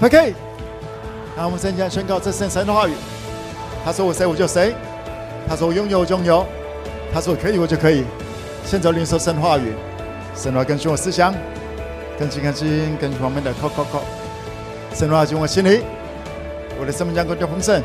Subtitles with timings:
[0.00, 0.32] OK，
[1.36, 2.92] 那我们现在宣告这是神的话语。
[3.84, 4.72] 他说我谁我就谁，
[5.48, 6.46] 他说我拥有我就拥有，
[7.12, 8.04] 他说我可以我就可以。
[8.64, 9.72] 现在领受神的话语，
[10.36, 11.34] 神的话更新我思想，
[12.16, 14.02] 更新更新更新旁边的扣扣扣。
[14.94, 15.80] 神的话进我心里，
[16.78, 17.82] 我的生命将更加丰盛。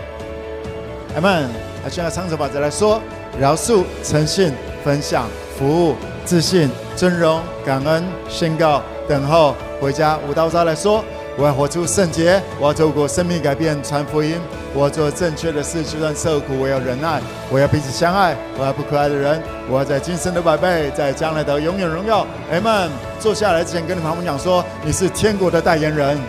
[1.16, 1.50] 阿门。
[1.84, 3.02] 他现在唱着把子来说：
[3.40, 4.54] 饶恕、诚信、
[4.86, 5.28] 分享、
[5.58, 5.96] 服务、
[6.26, 10.18] 自信、尊荣、感恩、宣告、等候、回家。
[10.30, 11.04] 舞蹈家来说。
[11.36, 14.40] 我要活出圣洁，我要透过生命改变传福音，
[14.74, 17.20] 我要做正确的事，就算受苦，我要忍耐，
[17.50, 22.26] 我要彼此相爱，我要不可爱的人，我要在今生的百倍，在将来的永远荣耀。
[22.52, 22.92] 阿门。
[23.20, 26.20] 坐下来之前，跟你们朋友讲说，你是天国的代言人。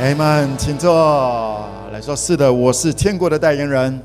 [0.00, 1.64] 阿门，请坐。
[1.92, 4.00] 来说，是的，我是天国的代言人。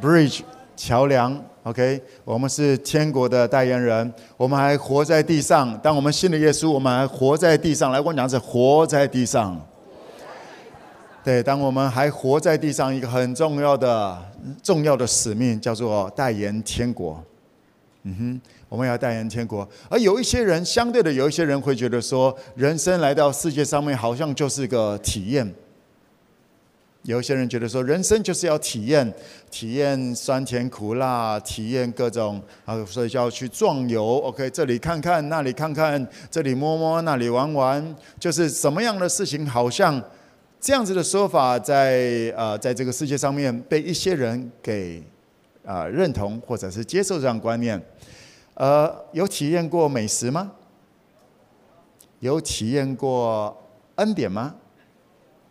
[0.00, 0.42] Bridge
[0.76, 1.42] 桥梁。
[1.64, 5.78] OK，我们是天国的代言人，我们还活在地上。
[5.80, 7.92] 当我们信了耶稣，我们还活在地上。
[7.92, 9.60] 来，我讲是活在地上。
[11.22, 14.16] 对，当我们还活在地上，一个很重要的、
[14.62, 17.22] 重要的使命叫做代言天国。
[18.04, 19.68] 嗯哼，我们要代言天国。
[19.90, 25.52] 而有一些人，相对的，有一些人会觉得说，人生来到世界上面，好像就是个体验。
[27.08, 29.10] 有些人觉得说，人生就是要体验，
[29.50, 34.04] 体验酸甜苦辣，体验各种啊，所以就要去壮游。
[34.18, 40.02] OK，这里看看，那里看看，这里摸摸，那里玩玩，就是什么样的事情，好像
[40.60, 45.02] 这样子的说法在，在呃，在这个世界上面被一些人给
[45.64, 47.82] 啊、认同，或者是接受这样观念。
[48.52, 50.52] 呃，有体验过美食吗？
[52.20, 53.56] 有体验过
[53.94, 54.54] 恩典吗？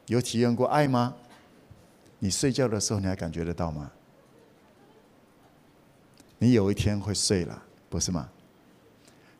[0.05, 1.15] 有体验过爱吗？
[2.19, 3.91] 你睡觉的时候，你还感觉得到吗？
[6.39, 8.29] 你有一天会睡了，不是吗？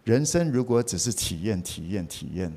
[0.03, 2.51] 人生如果只是体验、体验、体验，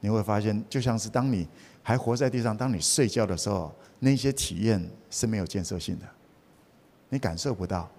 [0.00, 1.48] 你会发现，就像是当你
[1.82, 6.06] 还活在地上，当你睡觉的时候，那些体验是没有建设性的，
[7.08, 7.90] 你感受不到。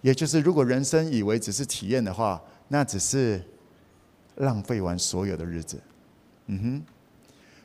[0.00, 3.42] 也就是，如果人生以为只是体验的话，那只是
[4.36, 5.80] 浪费完所有的日子。
[6.46, 6.82] 嗯哼，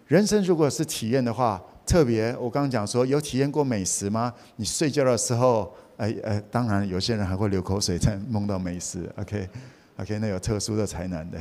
[0.07, 1.63] 人生如果是体验的话。
[1.85, 4.33] 特别，我刚刚讲说，有体验过美食吗？
[4.55, 9.09] 你睡觉的时候，哎哎，当然有些人还会流口水在梦到美食。
[9.17, 11.37] OK，OK，那有特殊的才能的。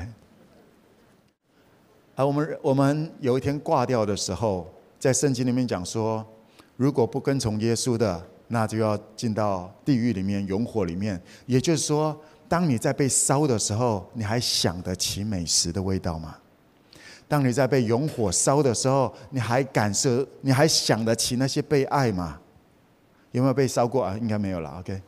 [2.17, 6.27] 啊，我们我们有一天挂掉的时候，在圣经里面讲说，
[6.77, 11.19] 如果不跟从耶稣的，那就要进到地狱里面，永火里面。
[11.47, 16.37] 也就是说，当你在被烧的时候，你还想得起美食的味道吗？
[17.33, 22.39] 当你在被永火烧的时候，你还感受，你还想得起那些被爱吗？
[23.31, 24.15] 有没有被烧过啊？
[24.21, 24.69] 应该没有了。
[24.81, 25.01] OK，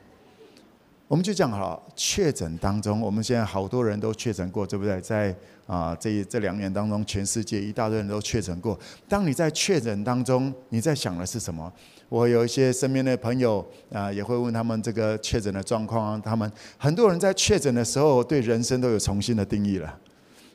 [1.06, 1.82] 我们就讲好了。
[1.94, 4.98] 确诊当中，我们现在好多人都确诊过，对不对？
[5.02, 5.36] 在
[5.66, 8.78] 啊这这两年当中，全世界一大堆人都确诊过。
[9.06, 11.70] 当你在确诊当中，你在想的是什么？
[12.08, 16.18] 我有一些身边的朋友啊，也会问他们这个确诊的状况。
[16.22, 19.98] 他们很多人在确诊的时候，对人生都有重新的定义了。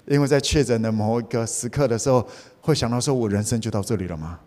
[0.10, 2.28] 因为在确诊的某一个时刻的时候，
[2.62, 4.40] 会想到说：“我人生就到这里了吗？”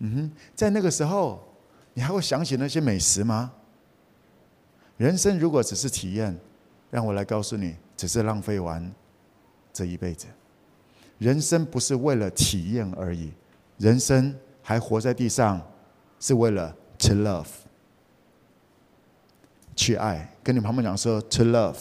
[0.00, 1.40] 嗯哼，在那个时候，
[1.94, 3.52] 你还会想起那些美食吗？
[4.96, 6.36] 人生如果只是体验，
[6.90, 8.92] 让我来告诉你，只是浪费完
[9.72, 10.26] 这一辈子。
[11.18, 13.32] 人生不是为了体验而已，
[13.76, 15.64] 人生还活在地上，
[16.18, 17.46] 是为了 to love，
[19.76, 20.36] 去爱。
[20.42, 21.76] 跟你旁边讲说 to love。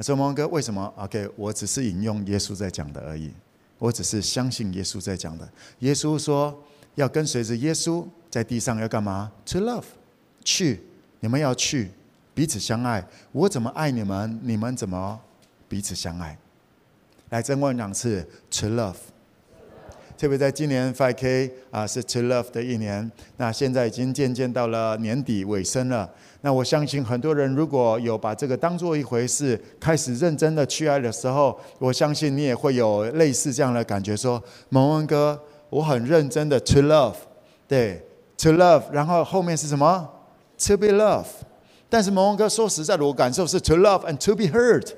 [0.00, 3.32] 说蒙哥，为什么？OK，我只是引用耶稣在讲的而已，
[3.78, 5.48] 我只是相信耶稣在讲的。
[5.80, 6.56] 耶稣说
[6.94, 9.84] 要跟随着耶稣在地上要干嘛？To love，
[10.44, 10.80] 去，
[11.20, 11.90] 你们要去
[12.32, 13.04] 彼此相爱。
[13.32, 15.20] 我怎么爱你们，你们怎么
[15.68, 16.38] 彼此相爱？
[17.30, 18.96] 来，再问两次，To love。
[20.18, 23.08] 特别在今年 5K 啊，是 To Love 的一年。
[23.36, 26.10] 那现在已经渐渐到了年底尾声了。
[26.40, 37.14] 那我相信很多人如果有把这个当做一回事，开始认真的去爱的时候，我相信你也会有类似这样的感觉，说：蒙恩哥，我很认真的 To Love，
[37.68, 38.04] 对
[38.38, 40.10] ，To Love，然后后面是什么
[40.66, 41.26] ？To be Love，。
[41.88, 44.94] 但是蒙恩哥说实在的，我感受是 To Love and to be hurt。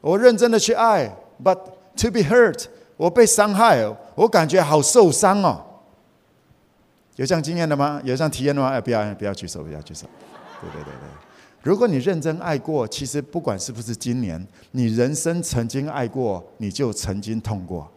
[0.00, 1.58] 我认真的去爱，But
[1.96, 2.66] To be hurt，
[2.96, 3.84] 我被伤害，
[4.14, 5.62] 我感觉好受伤哦。
[7.16, 8.00] 有这样经验的吗？
[8.04, 8.68] 有这样体验的吗？
[8.68, 10.06] 哎，不要不要举手，不要举手。
[10.60, 11.08] 对对对对，
[11.62, 17.90] 如果你认真爱过，其实不管是不是今年，你人生曾经爱过，你就曾经痛过，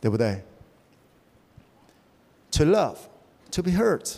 [0.00, 0.42] 对不对
[2.52, 2.96] ？To love,
[3.50, 4.16] to be hurt，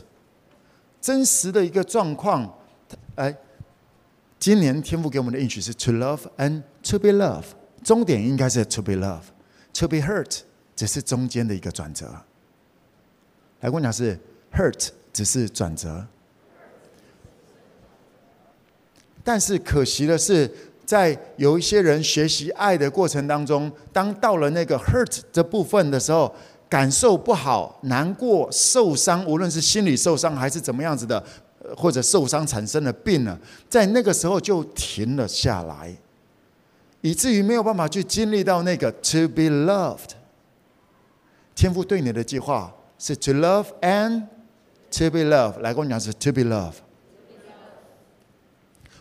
[1.01, 2.59] 真实的一个状况，
[3.17, 3.37] 哎，
[4.39, 10.41] 今年天父给我们的应许是 to love and to be loved，终点应该是 to be loved，to be hurt
[10.77, 12.07] 只是中间的一个转折。
[13.61, 14.19] 来跟我讲是
[14.53, 16.07] hurt 只是转折，
[19.23, 20.51] 但是可惜的是，
[20.85, 26.35] 在有一些人学习爱的过程当中，当到了那个 hurt 这部分的时候，
[26.69, 31.23] 感受不好、难过、受伤，无论是心理受伤还是怎么样子的。
[31.77, 33.39] 或者受伤产生了病了，
[33.69, 35.95] 在那个时候就停了下来，
[37.01, 40.11] 以至于没有办法去经历到那个 to be loved。
[41.55, 44.23] 天父对你的计划是 to love and
[44.91, 45.59] to be loved。
[45.61, 46.75] 来跟我讲是 to be loved。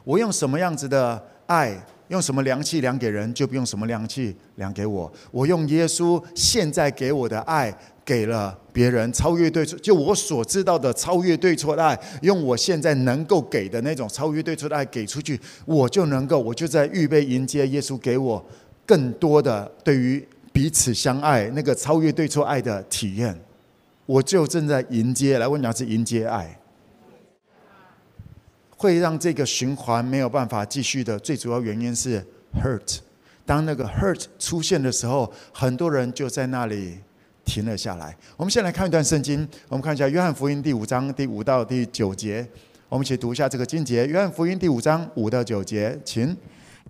[0.03, 5.11] 我用什么样子的爱，用什么量器量给人，就不用什么量器量给我。
[5.31, 7.77] 我用耶稣现在给我的爱。
[8.09, 18.43] 给了别人超越对错，就我所知道的超越对错的爱，用我现在能够给的那种超越对错的爱给出去，我就能够，我就在预备迎接耶稣给我
[18.83, 23.39] 更多的对于彼此相爱那个超越对错爱的体验，
[24.07, 25.37] 我就正在迎接。
[25.37, 26.59] 来问你，是迎接爱，
[28.75, 32.25] 会让这个循环没有办法继续的最主要原因是
[32.59, 32.97] hurt。
[33.45, 36.97] 当那个 hurt 出现的时候，很多人就在那里。
[37.49, 38.15] 停了下来。
[38.37, 42.47] 我们先来看一段圣经，我们看一下《约翰福音》第五章第五到第九节。
[42.87, 46.37] 我们一起读一下这个经节，《约翰福音》第五章五到九节，请。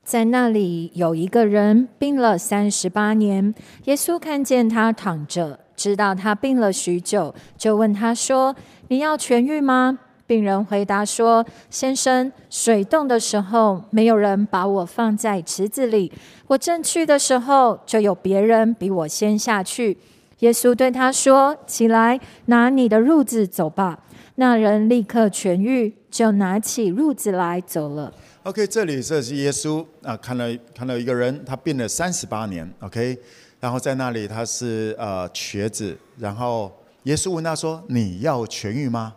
[0.03, 3.53] 在那里有一个人病了三十八年，
[3.85, 8.53] 耶稣看见他躺着，知道他病了许久，就问他说
[8.89, 16.11] ：“你要痊愈吗？”病人回答说：“先生，水冻的时候，没有人把我放在池子里，
[16.47, 19.97] 我正去的时候，就有别人比我先下去。”
[20.39, 23.99] 耶稣对他说：“起来，拿你的褥子走吧。”
[24.35, 28.13] 那人立刻痊愈，就拿起褥子来走了。
[28.43, 32.69] OK，这里这是耶稣啊，看到看到一个人，他病了三十八年。
[32.79, 33.17] OK，
[33.59, 36.71] 然后在那里他是呃瘸子，然后
[37.03, 39.13] 耶稣问他说：“你要痊愈吗？”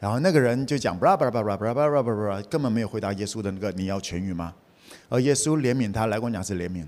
[0.00, 4.54] 然后那个人就讲：“巴拉巴拉巴拉巴拉巴拉巴拉，根本没有回答耶稣的那个‘你要痊愈吗’。”
[5.10, 6.82] 而耶稣怜悯他，来跟我讲是怜悯。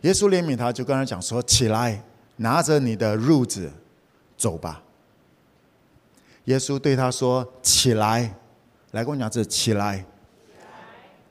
[0.00, 2.02] 耶稣怜悯他，就跟他讲说：“起来。”
[2.36, 3.70] 拿着你的褥子
[4.36, 4.82] 走吧。
[6.44, 8.34] 耶稣对他说：“起来，
[8.90, 10.04] 来跟我讲这起来，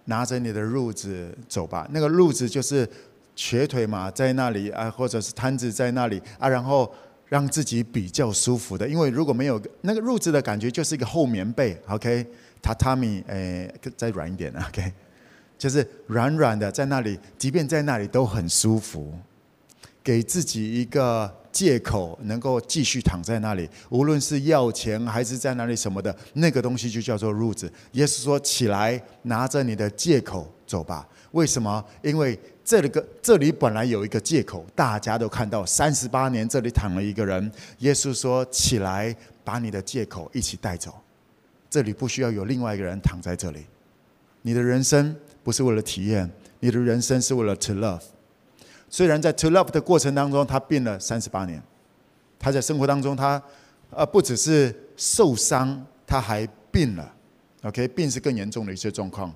[0.05, 1.87] 拿着你的褥子走吧。
[1.91, 2.89] 那个褥子就是
[3.35, 6.91] 瘸腿嘛，在那里啊，或者是瘫子在那里啊，然后
[7.27, 8.87] 让自己比较舒服的。
[8.87, 12.25] 因为如果没有那个褥子的感觉，就是一个厚棉被，OK，
[12.63, 14.91] 榻榻米，诶，再软一点，OK，
[15.59, 19.13] 就是软软的，在那里，即便在那里都很舒服。”
[20.03, 27.71] 给自己一个借口，能够继续躺在那里，无论是要钱还是在那里什么的，那个东西就叫做褥子。
[27.93, 31.83] 耶稣说：“起来，拿着你的借口走吧。”为什么？
[32.01, 37.51] 因为这里个这里本来有一个借口，大家都看到三十八年这里躺了一个人。
[37.79, 40.93] 耶稣说：“起来，把你的借口一起带走。
[41.69, 43.65] 这里不需要有另外一个人躺在这里。
[44.41, 46.29] 你的人生不是为了体验，
[46.59, 48.01] 你的人生是为了 to love。”
[48.93, 51.59] 虽然在 to love 的过程当中，他病了三十八年，
[52.37, 53.41] 他在生活当中，他
[53.89, 57.11] 呃不只是受伤，他还病了。
[57.63, 59.33] OK，病是更严重的一些状况。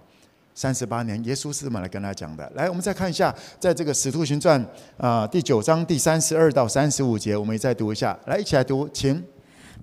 [0.54, 2.47] 三十八年，耶稣是怎么来跟他讲的？
[2.54, 4.64] 来，我们再看一下，在这个使徒行传
[4.95, 8.16] 啊、第九章第三十二到三十五节，我们再读一下。
[8.28, 9.23] 来，一起来读，请。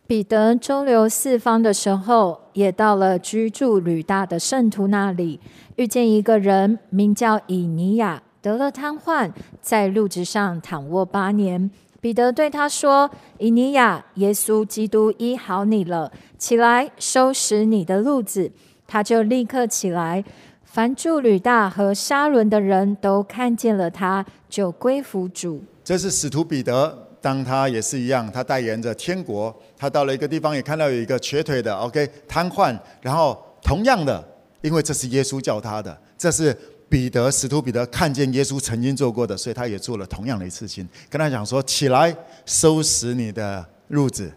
[0.07, 5.40] 彼得周游四方的时候，也到了居住吕大的圣徒那里，
[5.75, 8.23] 遇见一个人，名叫以尼亚。
[8.45, 9.33] 得了瘫痪，
[9.63, 11.71] 在褥子上躺卧八年。
[11.99, 13.11] 彼得对他说
[13.41, 18.53] ：“以尼亚，耶稣基督医好你了，起来收拾你的褥子。”
[18.87, 20.23] 他就立刻起来。
[20.63, 25.63] 凡住吕大和沙伦的人都看见了他，就归服主。
[25.83, 29.55] 这是使徒彼得，当他也是一样，他代言着天国。
[29.75, 32.79] 他到了一个地方，也看到有一个瘸腿的，OK，瘫痪。
[33.01, 34.23] 然后同样的，
[34.61, 36.55] 因为这是耶稣叫他的，这是。
[36.88, 44.33] 彼得，使徒彼得看见耶稣曾经做过的，所以他也做了同样的一次性，跟他讲说：“起来，收拾你的褥子。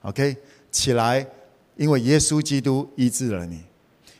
[0.00, 0.34] ”OK，
[0.70, 1.26] 起来，
[1.76, 3.62] 因为耶稣基督医治了你，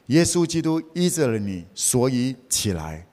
[0.07, 3.07] 耶稣基督医治了你，所以起来。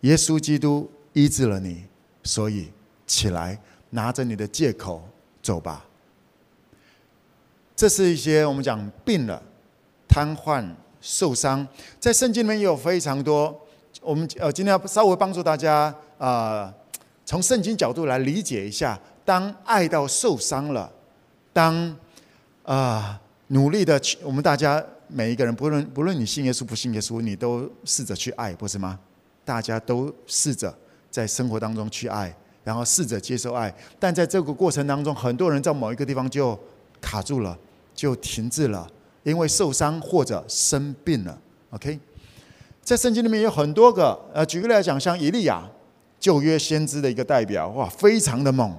[0.00, 1.84] 耶稣基督医治了你，
[2.24, 2.70] 所以
[3.06, 3.60] 起来，
[3.90, 5.08] 拿着你的借口
[5.40, 5.86] 走吧。
[7.76, 9.40] 这是一些我们讲病了、
[10.08, 10.74] 瘫痪。
[11.00, 11.66] 受伤，
[11.98, 13.58] 在圣经里面也有非常多。
[14.02, 16.74] 我们呃，今天要稍微帮助大家啊、呃，
[17.26, 20.90] 从圣经角度来理解一下：当爱到受伤了，
[21.52, 21.74] 当
[22.64, 28.98] 啊、呃、努力的去，我们大家每一个人，不论不论你信耶稣不信耶稣，你都试着去爱，不是吗？
[29.44, 30.72] 大家都试着
[31.10, 33.74] 在生活当中去爱，然后试着接受爱。
[33.98, 36.58] 但在这个过程当中，很多人在某一个地方就
[37.00, 37.58] 卡住了，
[37.94, 38.88] 就停滞了，
[39.22, 41.38] 因为受伤或者生病了。
[41.70, 41.98] OK，
[42.82, 45.62] 在圣经里面有很多个，呃，举个例来讲，像以利亚，
[46.18, 48.74] 旧约先知的一个代表，哇，非常的猛。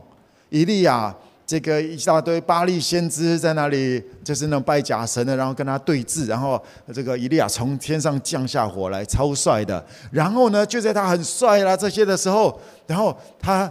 [0.49, 1.15] 以利亚。
[1.43, 6.61] 这个一大堆巴力先知在那里，就是那种拜假神的，然后跟他对峙，然后
[6.93, 9.83] 这个以利亚从天上降下火来，超帅的。
[10.11, 12.57] 然后呢，就在他很帅啦这些的时候，
[12.87, 13.69] 然后他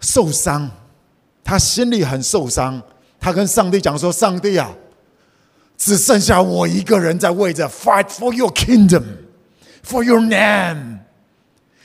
[0.00, 0.68] 受伤，
[1.44, 2.82] 他心里很受伤，
[3.20, 4.74] 他跟上帝讲说：“上帝啊，
[5.76, 9.02] 只剩下我一个人在为着 fight for your kingdom,
[9.84, 10.98] for your name，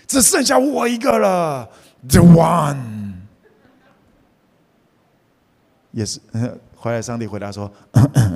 [0.07, 1.69] 只剩下我一个了
[2.07, 2.97] ，the one。”
[5.91, 6.19] 也是，
[6.75, 7.69] 后来上帝回答说：“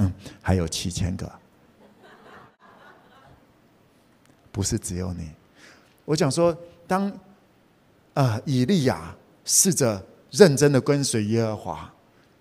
[0.42, 1.32] 还有七千个，
[4.52, 5.30] 不是只有你。”
[6.04, 6.56] 我讲说，
[6.88, 7.08] 当
[8.16, 11.94] 啊、呃、以利亚试着认真的跟随耶和华，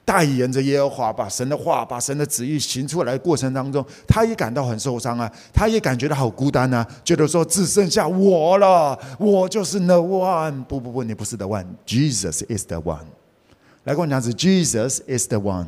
[0.05, 10.65] 代言着耶和华，把神的话、把神的旨意行出来过程当中，他也感到很受伤啊，他也感觉到好孤单啊，觉得说只剩下我了，我就是 the one。
[10.65, 13.05] 不不不，你不是 the one，Jesus is the one。
[13.85, 15.67] 来跟我讲是 Jesus is the one。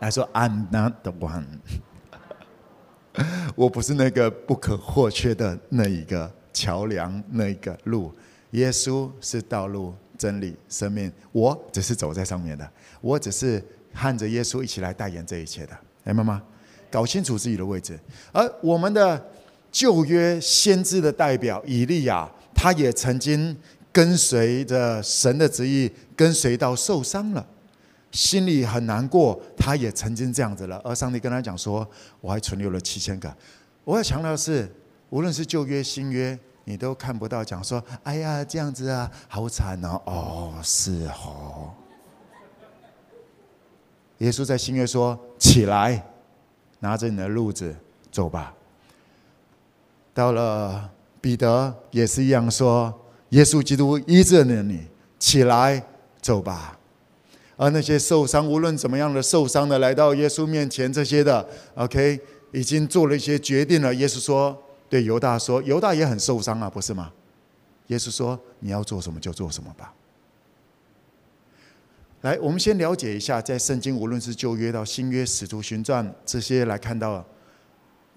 [0.00, 1.46] 来说 I'm not the one。
[3.56, 8.12] 我不是那个不可或缺的那一个桥梁，那一个路。
[8.50, 12.70] 耶稣是道路、真理、生命，我只是走在上面的，
[13.00, 13.62] 我只是
[13.94, 15.78] 看着耶稣一起来代言这一切的。
[16.04, 16.42] 哎，妈妈，
[16.90, 17.98] 搞清楚自己的位置。
[18.32, 19.22] 而我们的
[19.70, 23.56] 旧约先知的代表以利亚，他也曾经。
[23.92, 27.46] 跟随着神的旨意，跟随到受伤了，
[28.12, 29.40] 心里很难过。
[29.56, 31.88] 他也曾经这样子了，而上帝跟他讲说
[32.20, 33.34] ：“我还存留了七千个。”
[33.84, 34.70] 我要强调的是，
[35.08, 41.70] 无论是旧约、新约，你都看不到讲说：“哎呀，这样子啊，好惨哦！”哦，是哦。
[44.18, 46.04] 耶稣在新约说：“起来，
[46.80, 47.72] 拿着你的褥子
[48.10, 48.52] 走吧。”
[50.12, 52.92] 到了彼得也是一样说。
[53.28, 54.86] 耶稣基督医治了你，
[55.20, 55.80] 起来
[56.20, 56.76] 走吧。
[57.56, 62.20] 而那些受伤，无论怎么样的受伤的，来到耶稣面前，这些的，OK，
[62.52, 63.94] 已经做了一些决定了。
[63.94, 64.56] 耶稣说
[64.88, 67.12] ：“对犹大说，犹大也很受伤啊，不是吗？”
[67.88, 69.94] 耶稣说：“你要做什么就做什么吧。”
[72.22, 77.24] 来，我们先了解一下，在圣经无论是旧约到新约、使徒行传这些来看到，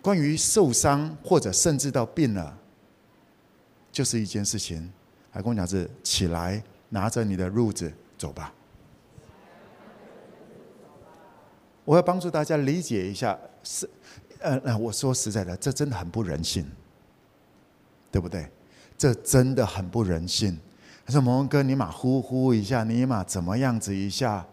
[0.02, 2.58] 关于受伤或者甚至到病了，
[3.92, 4.92] 就是一件事情。
[5.30, 8.52] 还跟我讲是起来，拿着你的褥子走吧。
[11.86, 13.88] 我要帮助大家理解一下，是，
[14.40, 16.66] 呃，那我说实在的，这真的很不人性，
[18.12, 18.50] 对不对？
[18.98, 20.58] 这真的很不人性。
[21.06, 24.46] 他说：“蒙哥，你马呼呼一下，你马怎么样子一下？”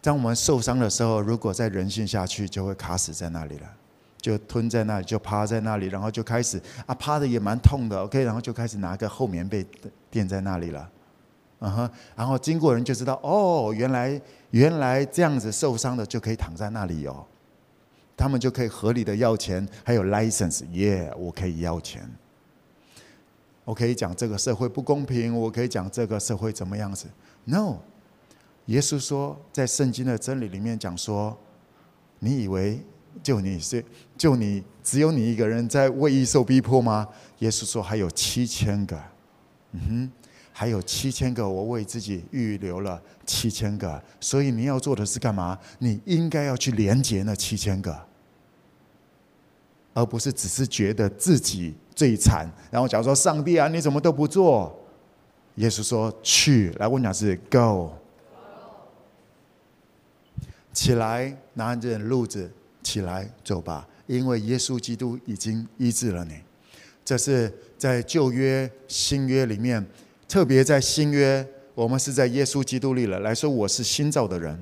[0.00, 3.66] 当我们受伤的时候，如果再人性下去，就会卡死在那里了。
[4.20, 9.66] 就蹲在那里，就趴在那里，然后就开始啊，趴的也蛮痛的，OK，然后就开始拿个厚棉被
[10.10, 10.88] 垫在那里了，
[11.58, 14.20] 嗯哼，然后经过人就知道，哦，原来
[14.52, 17.26] 原来这样子受伤的就可以躺在那里哦，
[18.16, 22.08] 他们就可以合理的要钱，还有 license，耶我可以要钱，
[23.64, 27.06] 我可以讲这个社会不公平，我可以讲这个社会怎么样子
[27.44, 27.78] ？No，
[28.66, 31.36] 耶稣说在圣经的真理里面讲说，
[32.20, 32.80] 你以为？
[33.22, 33.84] 就你是，
[34.16, 37.06] 就你只有你一个人在为义受逼迫吗？
[37.40, 38.98] 耶稣说还有七千个，
[39.72, 40.12] 嗯哼，
[40.52, 44.02] 还有七千个，我为自己预留了七千个。
[44.20, 45.58] 所以你要做的是干嘛？
[45.78, 47.98] 你应该要去连接那七千个，
[49.94, 52.50] 而不是只是觉得自己最惨。
[52.70, 54.78] 然后假如说上帝啊，你怎么都不做？
[55.56, 57.92] 耶稣说去，来问讲是 Go，
[60.72, 62.50] 起来拿着褥子。
[62.82, 66.34] 起来，走吧，因为耶稣基督已经医治了你。
[67.04, 69.86] 这是在旧约、新约里面，
[70.32, 73.20] 特别在新约，我们是在耶稣基督里了。
[73.20, 74.58] 来说，我是新造的人，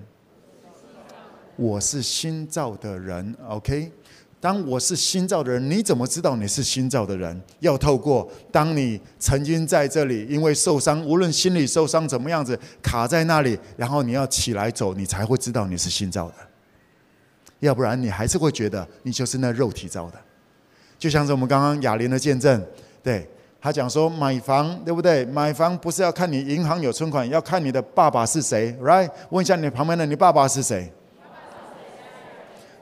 [1.55, 3.33] 我是新造的人。
[3.47, 3.93] OK，
[4.41, 7.41] 当我是新造的人，你怎么知道你是新造的人？
[7.61, 16.35] 要透过当你曾经在这里，因为受伤，无论心理受伤怎么样子，卡在那里，然后你要起来走，你才会知道你是新造的。
[17.61, 20.21] 要不然你还是会觉得你就是那肉体造的，
[20.99, 22.61] 就像是我们刚刚哑铃的见证，
[23.05, 25.25] 对他讲说买房对不对？
[25.27, 29.11] 买房不是要看你银行有存款，要看你的爸爸是谁，right？
[29.29, 30.91] 问一下你旁边的，你爸爸是谁？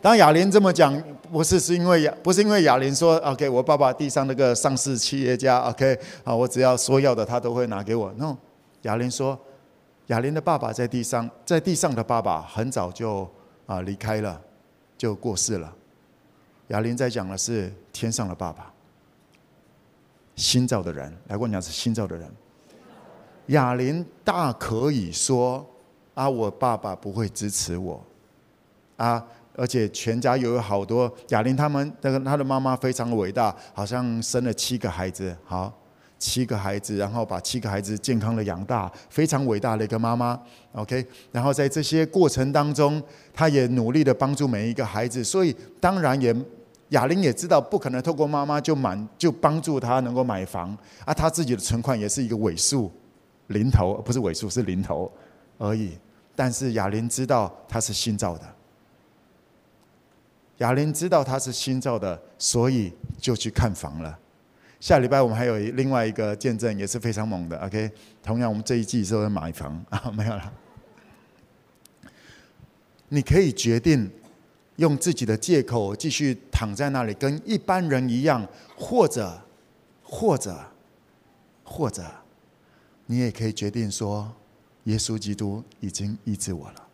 [0.01, 0.97] 当亚琳这么讲，
[1.33, 8.13] 不是是因为亚，不是因为亚琳说，OK，我爸爸地上那个上市企业家，OK，啊，我只要说要的，他都会拿给我。
[8.17, 8.37] No，
[8.83, 9.37] 亚琳说，
[10.07, 13.29] 亚琳的爸爸在地上，在地上的爸爸很早就
[13.67, 14.41] 啊离开了，
[14.97, 15.75] 就过世了。
[16.69, 18.73] 亚琳在讲的是天上的爸爸，
[20.39, 22.31] 新造的人，来跟我讲是新造的人。
[23.49, 25.67] 亚琳大可以说
[26.15, 28.03] 啊，我爸爸不会支持我，
[28.97, 29.23] 啊。
[29.61, 35.77] 而且全家有好多亚琳他们那个他的妈妈非常伟大，好像生了七个孩子，好
[36.17, 40.41] 七个孩子，然后把七个孩子健康的养大，非常伟大的一个妈妈。
[40.75, 43.03] OK，然后在这些过程当中，
[43.35, 46.33] 他也努力的帮助每一个孩子，所以当然也
[46.91, 52.91] 亚琳也知道不可能透过妈妈就满就帮助他能够买房啊，他自己的存款也是一个尾数
[53.49, 55.11] 零头，不是尾数是零头
[55.59, 55.99] 而已。
[56.35, 58.45] 但是亚琳知道他是新造的。
[60.59, 64.19] 亚琳知道他是新造的，所以就去看房了。
[64.81, 67.59] 下礼拜我们还有另外一个见证，也是非常猛的。
[67.65, 67.91] OK，
[68.23, 70.53] 同样我们这一季是在买房啊，没有了。
[73.09, 74.11] 你可以决定
[74.79, 78.45] 用自己的借口继续躺在那里，跟一般人一样，
[78.77, 79.41] 或者，
[80.03, 80.57] 或者，
[81.63, 82.05] 或者，
[83.07, 84.33] 你也可以决定说，
[84.85, 86.87] 耶稣基督已经医治我了，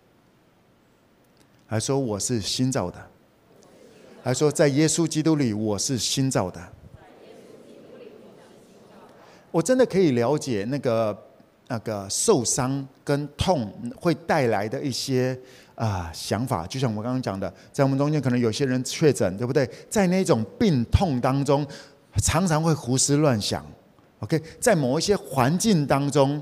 [1.67, 3.11] 还说我是新造的。
[4.23, 6.73] 还说，在耶稣基督里，我是新造的。
[9.51, 11.17] 我真的可以了解那个
[11.69, 15.39] 那个受伤跟痛会带来的一些
[15.75, 19.69] 啊想法，就像我刚刚讲的，在我们中间可能有些人确诊，对不对？
[19.89, 21.67] 在那种病痛当中，
[22.23, 23.65] 常常会胡思乱想。
[24.21, 26.41] OK，在某一些环境当中，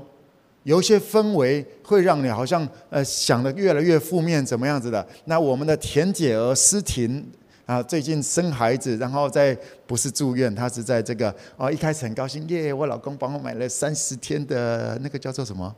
[0.63, 5.05] 有一些氛围会让你好像呃想的越来越负面，怎么样子的？
[5.25, 7.25] 那我们的田姐儿诗婷。
[7.65, 12.73] 啊，最近生孩子，然后在不是住院，他是在这个哦，一开始很高兴，耶！
[12.73, 15.73] 我老公帮我买了三十天的那个叫做什么？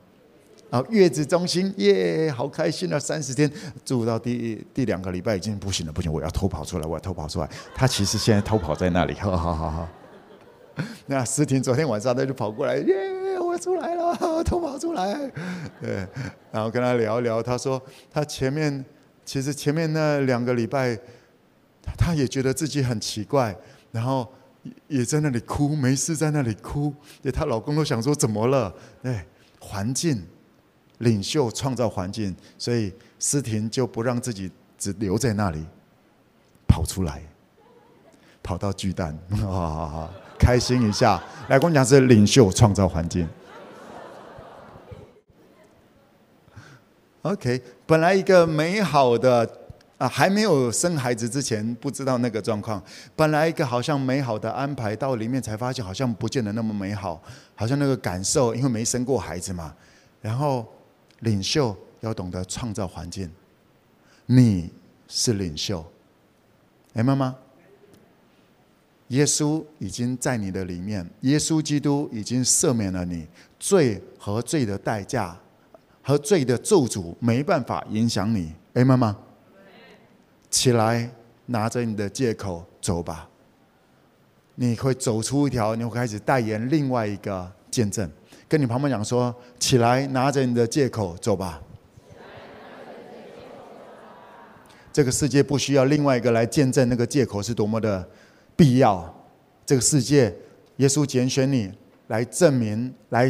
[0.69, 2.99] 然后，月子中心，耶，好开心啊！
[2.99, 3.49] 三十天
[3.84, 7.49] 住到第第两个礼拜已经不行了，不行，我要偷跑出来，我要偷跑出来。
[7.73, 9.88] 他其实现在偷跑在那里，好好好好。
[11.06, 15.32] 那思婷昨天晚上他就跑过来，耶，我出来了， 偷跑出来。
[15.82, 16.08] 对，
[16.51, 18.84] 然后跟他聊一聊，他说他前面
[19.23, 20.99] 其实前面那两个礼拜。
[21.95, 23.56] 她也觉得自己很奇怪，
[23.91, 24.28] 然后
[24.88, 26.91] 也在那里哭，没事在那里哭。
[27.21, 28.73] 对，她老公都想说怎么了？
[29.04, 29.21] 对，
[29.60, 30.19] 环境
[30.99, 35.65] 领袖创造环境，所以诗婷就不让自己只留在那里，
[36.67, 37.21] 跑出来，
[38.41, 41.21] 跑到巨蛋，好好好，开心一下。
[41.49, 43.27] 来，跟我讲是领袖创造环境。
[47.23, 49.62] OK，本来一个美好的。
[49.97, 52.84] 啊，还没有生孩子之前不知道那个状况。
[53.15, 57.23] 本来一个好像美好的安排，到里面才发现好像不见得那么美好，
[57.55, 59.73] 好像那个感受，因为没生过孩子嘛。
[60.21, 60.65] 然后
[61.25, 63.29] 领袖要懂得创造环境，
[64.27, 64.71] 你
[65.07, 65.83] 是领袖，
[66.93, 67.35] 明白吗？
[69.09, 73.27] 耶稣已经在你的里面，耶稣基督已经赦免了你
[73.59, 75.38] 罪和罪的代价
[76.01, 79.17] 和罪的咒诅，没办法影响你，明白吗？
[80.49, 81.09] 起来，
[81.47, 83.27] 拿着你的借口走吧。
[84.55, 88.09] 你会走出一条，你会开始代言另外一个见证，
[88.55, 91.61] 跟你旁边讲说：“起来，拿着你的借口走吧。”
[94.93, 98.07] 这个世界不需要另外一个来见证那个借口是多么的
[98.55, 99.13] 必要。
[99.65, 100.33] 这个世界，
[100.77, 101.69] 耶稣拣选你
[102.07, 103.29] 来证明，来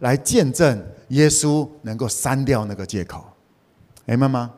[0.00, 3.24] 来见证耶稣能够删掉那个借口。
[4.04, 4.52] 明白吗？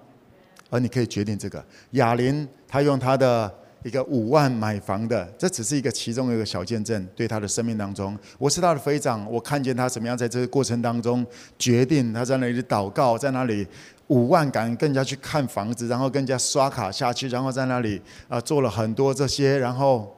[0.68, 1.64] 而你可以决定这个。
[1.92, 3.54] 哑铃他用他的
[3.85, 11.25] 一个五万买房的，这只是一个其中一个小见证，对他的生命当中，我是他的飞长，我看见他怎么样在这个过程当中
[11.59, 13.67] 决定，他在那里祷告，在那里
[14.09, 20.14] 五万敢跟人家去看房子，然后跟人家刷卡下去，然后在那里啊做了很多这些，然后，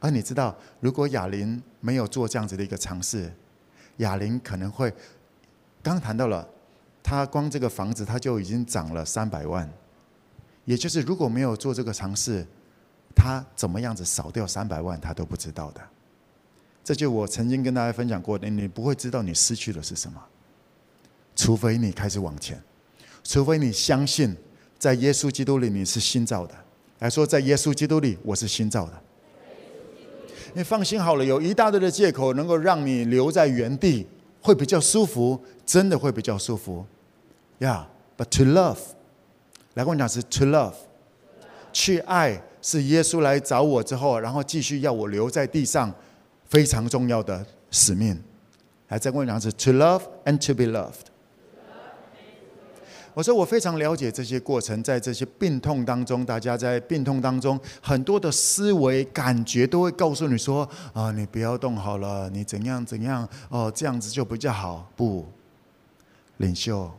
[0.00, 3.32] 而你知道，如果哑铃没有做这样子的一个尝试，
[3.98, 4.92] 哑铃可能会
[5.82, 6.48] 刚谈到了。
[7.08, 9.70] 他光这个房子，他就已经涨了三百万，
[10.64, 12.44] 也就是如果没有做这个尝试，
[13.16, 15.80] 他怎么样子少掉三百万，他都不知道的。
[16.84, 20.22] 这就我曾经跟大家分享过的，你不会知道你失去的是什么，
[21.34, 22.62] 除非你开始往前，
[23.24, 24.36] 除非你相信
[24.78, 26.54] 在耶稣基督里你是新造的。
[27.00, 28.92] 来说，在耶稣基督里我是新造的。
[30.54, 34.06] 你放心好了，有一大堆的借口能够让你留在原地，
[34.40, 36.86] 会比较舒服，真的会比较舒服。
[37.58, 38.78] Yeah, but to love，
[39.74, 40.74] 来跟我讲是 to love，
[41.72, 45.94] 去爱是耶稣来找我之后，然后继续要我留在地上，
[46.48, 48.20] 非常重要的使命。
[48.88, 51.06] 还在跟我讲是 to love and to be loved。
[53.14, 64.90] 我说我非常了解这些过程，在这些病痛当中，大家在病痛当中，很多的思维感觉都会告诉你说：啊，你不要动好了，你怎样怎样哦，这样子就比较好。
[64.96, 65.24] 不，
[66.38, 66.90] 领袖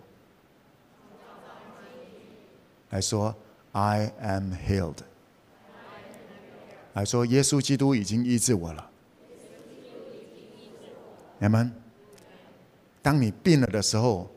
[2.91, 3.35] 来说
[3.73, 4.95] ：I am healed。
[6.97, 8.89] 来说，耶稣基督已经医治我了。
[11.37, 11.71] 你们，
[13.03, 14.27] 当你病了的时候。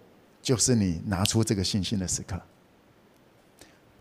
[0.42, 2.40] 就是你拿出这个信心的时刻。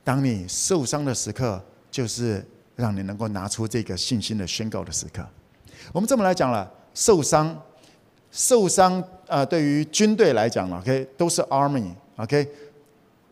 [0.06, 2.42] 当你受伤的时刻，就是
[2.78, 5.22] 让你能够拿出这个信心的宣告的时刻。
[5.92, 7.62] 我们这么来讲了，受伤，
[8.32, 12.48] 受伤啊，对于军队来讲，OK，都是 Army，OK，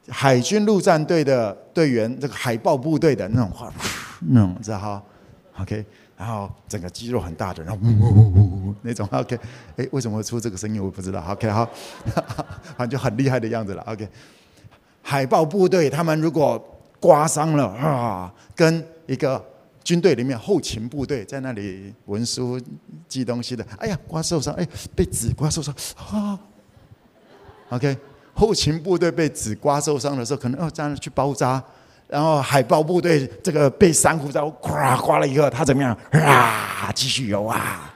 [0.10, 3.74] 海军陆战队的队员，这个海豹部队的那种话，
[4.20, 5.02] 那种知道哈
[5.62, 5.86] ，OK。
[6.17, 9.38] 然后整个肌肉很大的，然后呜呜呜呜那种， OK，
[9.76, 10.84] 哎，为什么会出这个声音？
[10.84, 11.70] 我不知道， OK，好，
[12.76, 14.10] 反正就很厉害的样子了，OK。
[15.04, 16.60] 海豹部队他们如果
[17.00, 19.46] 刮伤了啊，跟一个
[19.84, 22.60] 军队里面后勤部队在那里文书
[23.08, 25.72] 寄东西的，哎呀，刮受伤，哎，被纸刮受伤
[26.10, 26.39] 啊
[27.70, 27.96] ，OK，
[28.34, 31.63] 后勤部队被纸刮受伤的时候，可能要这样去包扎。
[32.08, 35.93] 然后海豹部队这个被珊瑚礁刮刮了以后，他怎么样？
[36.12, 37.93] 啊，继续游啊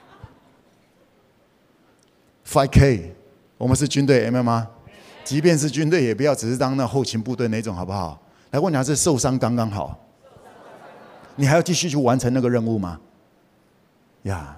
[2.46, 3.16] ！Five K，
[3.58, 4.68] 我们是军队，M 吗？
[5.24, 8.22] 即便是军队，也不要只是当那后勤部队那种，好不好？
[8.50, 9.98] 来问你，还是受伤刚刚好？
[11.38, 13.00] 你还要继续去完成那个任务吗？
[14.24, 14.58] 呀，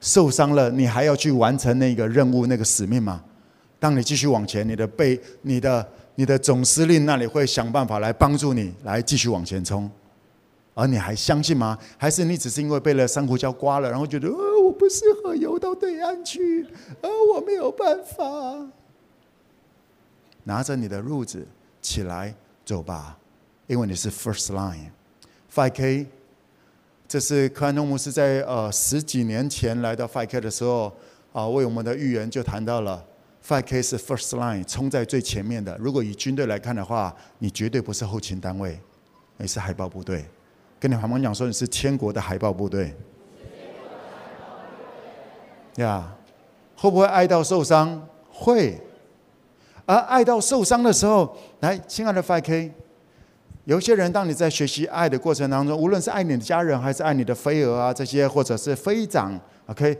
[0.00, 3.22] 受伤了，你还要去完成那个任务、那个使命吗？
[3.78, 5.88] 当你继续往前，你的背，你的。
[6.16, 9.90] 你的总司令那里会想办法来帮助你，来继续往前冲，
[10.74, 11.78] 而你还相信吗？
[11.96, 16.66] 还是你只是因为被了珊瑚礁刮了，然后觉得，呃，我不适合游到对岸去，
[17.00, 18.68] 呃，我没有办法。
[20.44, 21.46] 拿着你的褥子
[21.80, 23.16] 起来走吧，
[23.66, 24.90] 因为你是 first line。
[25.54, 26.06] Five K，
[27.08, 30.92] 这是克兰诺姆斯在呃十几年前来到 Five K 的时候
[31.32, 33.04] 啊、为我们的预言就谈到了。
[33.42, 35.76] Five K 是 first line，冲在最前面的。
[35.78, 38.78] 如果以军队来看的话，你绝对不是后勤单位，
[39.38, 40.24] 你是海豹部队。
[40.78, 42.94] 跟你旁边讲说，你是天国的海豹部队。
[45.76, 46.12] 呀
[46.76, 48.06] 会不会爱到受伤？
[48.30, 48.78] 会。
[49.86, 52.72] 而爱到受伤的时候，来，亲爱的 Five K，
[53.64, 59.98] 有些人，当你在学习爱的过程当中，无论是爱你的家人，还是爱你的飞蛾啊这些，或者是飞长，OK。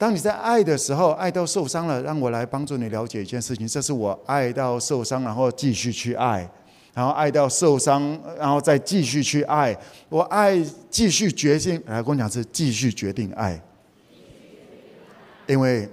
[0.00, 3.68] 当你在爱的时候，爱到受伤了，让我来帮助你了解一件事情。
[3.68, 6.50] 这是我爱到受伤，然后继续去爱，
[6.94, 9.78] 然后爱到受伤，然后再继续去爱。
[10.08, 10.58] 我爱
[10.88, 13.62] 继续决定，来跟我讲是继续决定爱，
[15.46, 15.86] 因为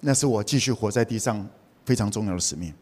[0.00, 1.48] 那是我继续活在地上
[1.84, 2.74] 非常重要的使命。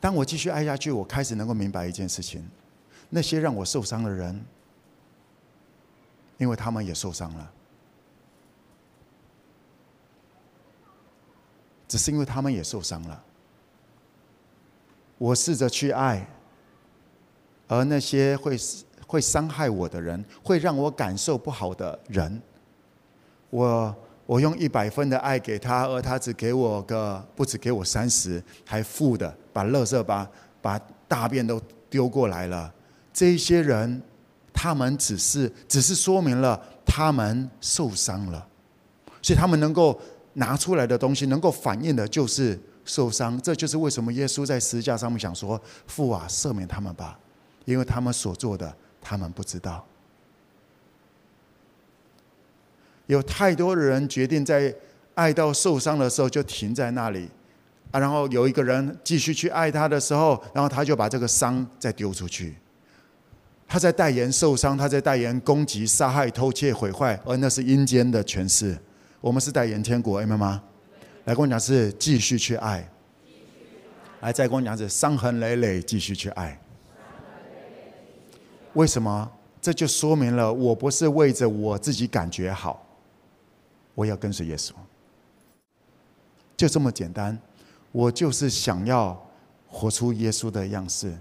[0.00, 2.44] 当我继续爱下去，我开始能够明白一件事情：
[3.10, 4.44] 那些让我受伤的人，
[6.38, 7.52] 因为他们也受伤了。
[11.86, 13.22] 只是因为他们也受伤了。
[15.16, 16.26] 我试着去爱，
[17.68, 18.58] 而那些会
[19.06, 22.42] 会伤害我的人，会让我感受不好的人，
[23.50, 23.94] 我
[24.26, 30.28] 我用一百分的爱给他，而他只给我个不只给我三十，还负的，把垃圾把
[30.60, 32.74] 把大便都丢过来了。
[33.12, 34.02] 这些人，
[34.52, 38.46] 他们只是只是说明了他们受伤了，
[39.22, 39.98] 所以他们能够。
[40.34, 47.18] 拿出来的东西能够反映的就是受伤，这就是为什么耶稣在十字架上面想说：“父啊，赦免他们吧，
[47.64, 49.84] 因为他们所做的，他们不知道。”
[53.06, 54.74] 有太多的人决定在
[55.14, 57.28] 爱到受伤的时候就停在那里
[57.90, 62.56] 啊，然后有一个人继续去爱他的时候，然后他就把这个伤再丢出去。
[63.68, 68.76] 他在代言受伤，他在代言攻击、杀害、偷窃、毁坏，而那是阴间的权势。
[69.24, 70.62] 我们是代言天国，明白吗？
[71.24, 72.86] 来跟我讲是继续去爱，
[74.20, 76.60] 来再跟我讲是伤痕累累继续去爱。
[78.74, 79.32] 为什么？
[79.62, 82.86] 这就说明了我不是为着我自己感觉好，
[83.94, 84.72] 我要跟随耶稣，
[86.54, 87.38] 就这么简单。
[87.92, 89.18] 我就是想要
[89.66, 91.16] 活出耶稣的样式。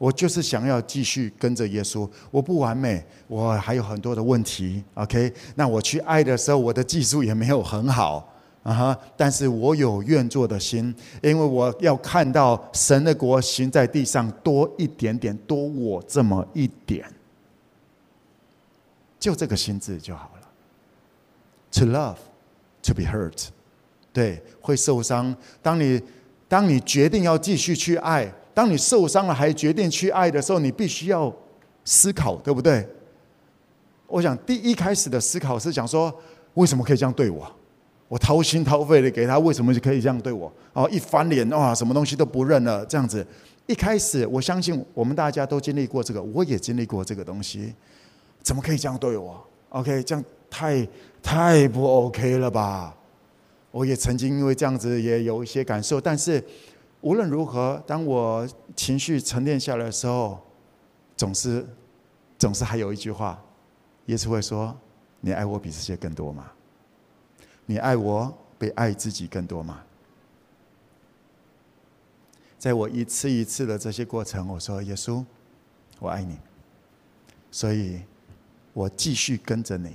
[0.00, 4.82] 我就是想要继续跟着耶稣，我不完美，我还有很多的问题。
[4.94, 8.26] OK，那我去爱的时候，我的技术也没有很好。
[8.62, 8.98] 啊哈！
[9.16, 17.06] 但是我有愿做的心，因为我要看到神的国行在地上多一点点，多我这么一点，
[19.18, 20.48] 就这个心智就好了。
[21.72, 22.16] To love,
[22.82, 23.48] to be hurt，
[24.12, 25.34] 对，会受伤。
[25.62, 26.02] 当你
[26.46, 31.34] 当你决定要继续去爱，当你受伤了还决定去爱的时候，你必须要
[31.82, 32.86] 思考，对不对？
[34.06, 36.14] 我想第一开始的思考是讲说，
[36.52, 37.50] 为什么可以这样对我？
[38.06, 40.52] 我掏心掏肺的给他，为什么就可以这样对我？
[40.74, 43.26] 哦，一翻脸哇，什么东西都不认了，这样子。
[43.66, 47.72] 一开始我相信我们大家都经历过这个，我也经历过这个东西，
[48.42, 50.86] 怎么可以这样对我？OK，这样太
[51.22, 52.94] 太不 OK 了吧？
[53.70, 56.44] 我也曾经因为这样子也有一些感受，但是
[57.00, 60.40] 无论如何，当我情绪沉淀下来的时候，
[61.16, 61.66] 总是
[62.38, 63.42] 总是还有一句话，
[64.06, 64.76] 耶稣会说
[65.20, 66.52] ：“你爱我比这些更多吗？”
[67.66, 69.82] 你爱我比爱自己更多吗？
[72.58, 75.24] 在我一次一次的这些过程，我说：“耶稣，
[76.00, 76.36] 我爱你，
[77.50, 78.00] 所以
[78.72, 79.92] 我继续跟着你。”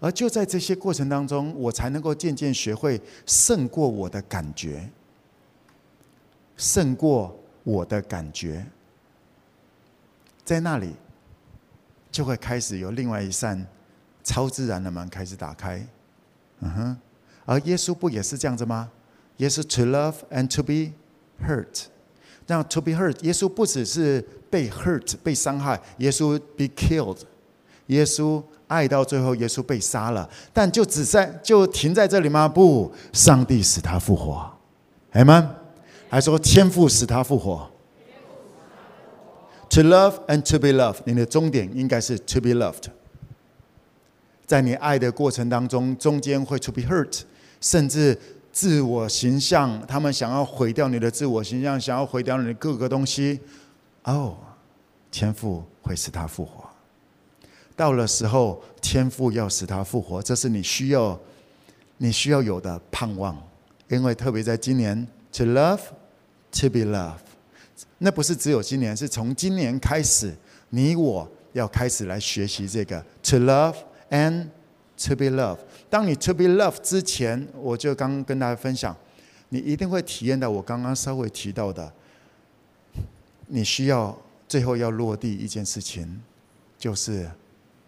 [0.00, 4.90] 而就在这些过程当中，我才能够渐渐学会胜过我的感觉，
[6.56, 8.66] 胜过我的感觉，
[10.44, 10.94] 在那里
[12.10, 13.66] 就会开始有另外一扇
[14.22, 15.86] 超自然的门开始打开。
[16.60, 16.96] 嗯哼，
[17.44, 18.90] 而耶稣不也是这样子吗？
[19.36, 20.92] 耶稣 to love and to be
[21.46, 21.84] hurt，
[22.46, 27.18] 那 to be hurt，耶稣不只是被 hurt 被伤害，耶稣 be killed，
[27.88, 32.48] 耶稣爱到最后，耶稣被杀了，但就只在就停在这里吗？
[32.48, 34.50] 不，上帝使他复活
[35.12, 35.46] ，Amen，
[36.16, 37.70] 还说天父使他复活。
[39.68, 42.84] To love and to be loved，你的终点应该是 to be loved。
[44.46, 47.20] 在你爱的过程当中，中间会 to be hurt，
[47.60, 48.18] 甚至
[48.50, 53.38] 自我形象，他们想要毁掉你的自我形象，想要毁掉你的各个东西。
[54.04, 54.38] 哦，
[55.10, 56.64] 天父会使他复活。
[57.76, 61.20] 到了时候，天父要使他复活，这是你需要，
[61.98, 63.36] 你需要有的盼望。
[63.88, 65.80] 因为特别在今年，to love,
[66.60, 67.18] to be loved，
[67.98, 70.34] 那不是只有今年，是从今年开始，
[70.70, 73.74] 你我要开始来学习这个 to love。
[74.08, 74.50] And
[74.98, 75.58] to be loved。
[75.90, 78.96] 当你 to be loved 之前，我就刚跟大家分享，
[79.48, 81.92] 你一定会体验到我刚刚稍微提到的，
[83.48, 84.16] 你需要
[84.46, 86.22] 最后要落地一件事情，
[86.78, 87.28] 就是，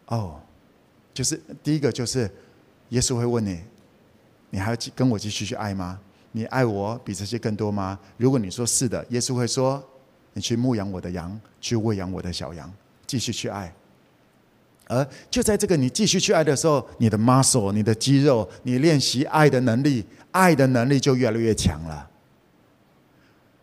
[0.07, 0.41] 哦，
[1.15, 2.29] 就是第一个就是，
[2.89, 3.61] 耶稣会问你，
[4.51, 6.01] 你还要继跟我继续去爱吗？
[6.33, 7.99] 你爱我比这些更多吗？
[8.17, 9.83] 如果你说是的，耶稣会说，
[10.35, 12.73] 你去牧养我的羊，去喂养我的小羊，
[13.07, 13.73] 继续去爱。
[14.87, 22.09] 而就在这个你继续去爱的时候，你的 muscle、你的肌肉、你练习爱的能力、爱的能力就越来越强了。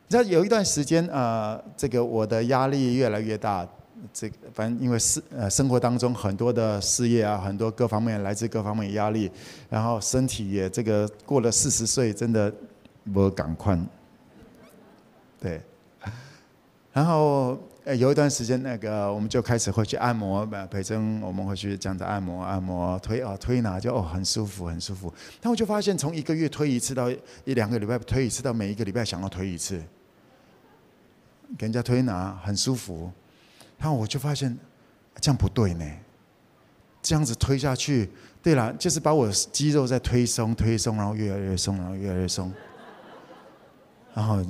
[0.07, 3.67] 你知道有一段时间，呃，这个我的压力越来越大，
[4.13, 9.31] 这个反正因为事呃生活当中很多的事业啊，很多各方面来自各方面压力，
[9.69, 12.53] 然后身体也这个过了四十岁，真的
[13.03, 13.79] 没赶快，
[15.39, 15.61] 对，
[16.93, 17.57] 然后。
[17.85, 25.13] 呃，有一段时间，那个我们就开始会去按摩，培珍我们会去这样子按摩、按摩、推啊推拿，就哦很舒服，很舒服。
[25.39, 27.07] 但我就发现，从一个月推一次到
[27.43, 29.79] 一两个礼拜推一次，到每一个礼拜想要推一次，
[31.59, 33.11] 给人家推拿很舒服。
[33.77, 34.57] 然后我就发现
[35.19, 35.85] 这样不对呢，
[37.01, 38.09] 这样子推下去，
[38.41, 42.51] 对了，就是把我肌肉在推松、推松，然后越来越松，然后越来越松，
[44.13, 44.43] 然后。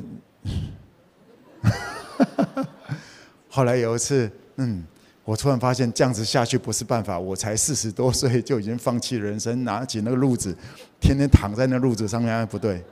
[3.49, 4.85] 后来有一次，嗯，
[5.23, 7.17] 我突然发现这样子下去不是办法。
[7.17, 10.55] 我才四十多岁就已经放弃人生，拿起那个褥子，
[10.99, 12.83] 天天躺在那褥子上面，不对。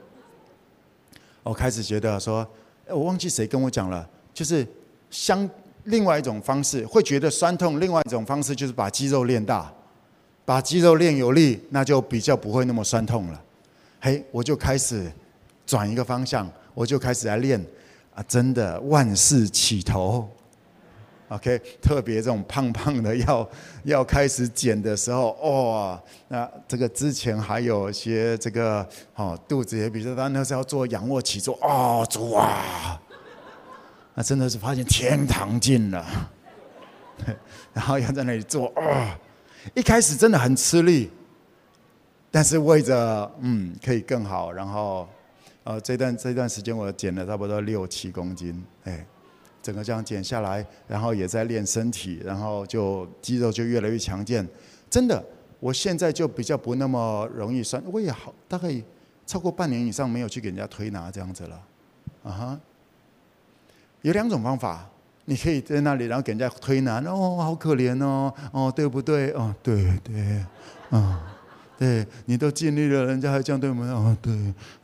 [1.42, 2.44] 我开始觉得说，
[2.88, 4.66] 我忘记谁跟我讲了，就是
[5.10, 5.48] 相
[5.84, 9.72] 另外一种方式会觉得酸痛，另外一种方式就是把肌肉练大，
[10.44, 13.42] 把肌肉练有力，那就比较不会那么酸痛了。
[14.00, 15.10] 嘿，我就开始
[15.66, 17.62] 转一个方向，我就开始来练
[18.14, 20.28] 啊，真的万事起头。
[21.28, 23.48] OK，特别这种胖胖的要
[23.84, 33.00] 要开始减的时候，哇、哦，那这个之前还有一些这个哦肚子也比较大，那时候做仰卧起坐，哦，主啊，
[34.14, 36.06] 那真的是发现天堂近了，
[37.72, 39.18] 然后要在那里做，哦，
[39.74, 41.10] 一开始真的很吃力，
[42.30, 45.08] 但是为着嗯可以更好，然后
[45.64, 49.06] 呃这段这段时间我减了差不多六七公斤，哎。
[49.64, 54.46] 整个这样减下来，然后也在练身体，然后就肌肉就越来越强健。
[54.90, 55.24] 真的，
[55.58, 57.82] 我现在就比较不那么容易酸。
[57.90, 58.68] 我也好大概
[59.24, 61.62] 超过半年以上没有去给人家推拿这样子了，
[62.24, 62.60] 啊哈。
[64.04, 64.86] 有两种方法，
[65.24, 69.30] 你可以在那里，然后给人家推拿，哦，好可怜哦，哦，对不对？
[69.30, 70.46] 哦，对对，啊、
[70.90, 71.20] 哦，
[71.78, 74.30] 对，你都尽力了，人家还这样对我们，哦，对，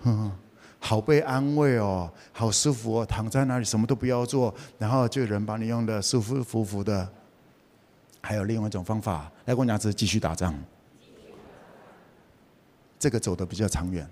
[0.04, 0.32] 嗯，
[0.78, 7.06] 好被安慰哦，好舒服哦，躺在那里什么都不要做，然后就人把你用的舒舒服服的。
[8.22, 10.54] 还有另外一种方法，来跟我讲，是继续打仗，
[12.98, 14.08] 这个走的比较长远，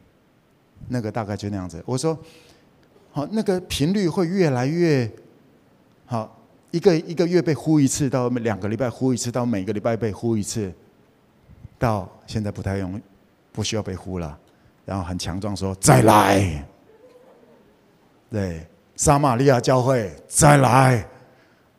[0.86, 1.82] 那个大概就那样子。
[1.86, 2.18] 我说。
[3.18, 5.10] 好，那个频率会越来越
[6.06, 10.72] 好，一个一个月被呼一次，到两个礼拜呼一次，到每个礼拜被呼一次，
[11.80, 13.02] 到现在不太用，
[13.50, 14.38] 不需要被呼了，
[14.84, 16.64] 然后很强壮说再来，
[18.30, 21.04] 对，撒玛利亚教会再来，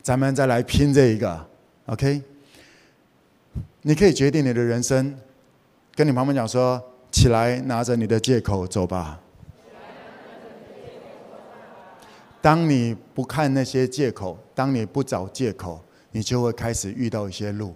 [0.01, 1.47] 咱们再来拼这一个
[1.85, 2.21] ，OK？
[3.83, 5.17] 你可以决定你的人生，
[5.95, 9.17] 跟你旁边讲说，起来，拿着你的借口走吧。
[12.41, 17.75] 当你不看那些借口，当你不找借口，你就会开始遇到一些路。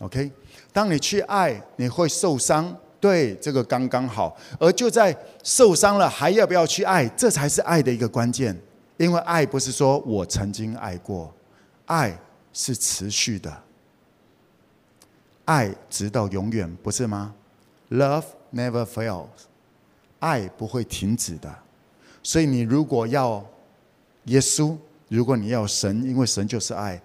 [0.00, 0.30] OK，
[0.72, 4.36] 当你去爱，你会受伤，对，这个刚刚好。
[4.60, 7.08] 而就在受伤了，还要不要去爱？
[7.08, 8.56] 这才是爱的一个关键。
[8.98, 11.34] 因为爱不是说我曾经爱过，
[11.86, 12.18] 爱
[12.52, 13.62] 是持续的，
[15.44, 17.34] 爱直到永远，不是吗
[17.90, 18.24] ？Love
[18.54, 19.26] never fails，
[20.18, 21.54] 爱不会停止的。
[22.22, 23.44] 所以你如果要
[24.26, 24.76] 耶稣，
[25.08, 27.00] 如果你要神，因为神就是爱，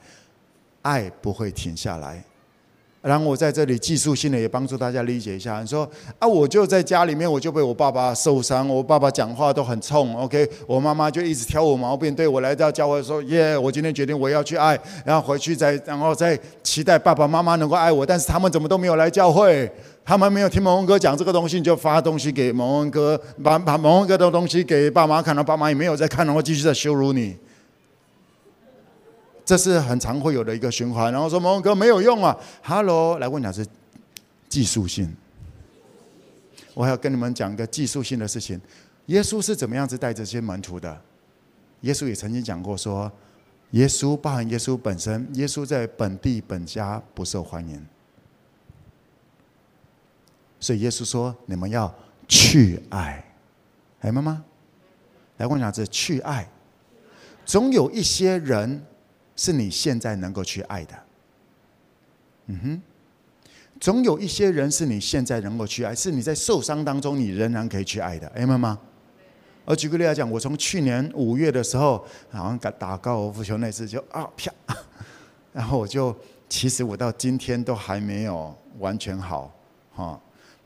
[0.83, 2.23] 爱不会停下来。
[3.01, 5.59] 然后我在这里技术性的也帮助大家理解一下。
[5.59, 19.67] 你说啊，我就在家里面，我就被我爸爸受伤，我爸爸讲话都很冲，OK，我妈妈就一直挑我毛病，对我来到教会说，耶，我今天决定我要去爱，然后回去再，然后再期待爸爸妈妈能够爱我，但是他们怎么都没有来教会，
[20.05, 27.35] 他们没有听蒙恩哥讲这个东西，就发东西给蒙恩哥，把把蒙恩哥的东西给爸妈看到，爸妈也没有在看，然后继续在羞辱你。
[29.51, 32.33] 这是很常会有的一个循环，然后说蒙哥没有用啊
[32.63, 33.67] ，Hello，来问讲是
[34.47, 35.13] 技术性。
[36.73, 38.61] 我还要跟你们讲一个技术性的事情，
[39.07, 41.01] 耶稣是怎么样子带这些门徒的？
[41.81, 43.11] 耶稣也曾经讲过说，
[43.71, 47.85] 耶稣包含耶稣本身，耶稣在本地本家不受欢迎，
[50.61, 51.93] 所以耶稣说你们要
[52.25, 53.21] 去爱，
[53.99, 54.41] 哎妈妈，
[55.35, 56.49] 来问讲是去爱，
[57.45, 58.85] 总有一些人。
[59.41, 60.93] 是你现在能够去爱的，
[62.45, 62.81] 嗯哼，
[63.79, 68.77] 总有一些人是你现在能够去爱，是你在受伤当中你仍然可以去爱的，明白吗？
[69.65, 74.51] 我举个例来讲，我从去年五月的时候，好像打打高尔夫球那次就啊啪，
[75.51, 76.15] 然后我就
[76.47, 79.51] 其实我到今天都还没有完全好，
[79.95, 80.21] 哈。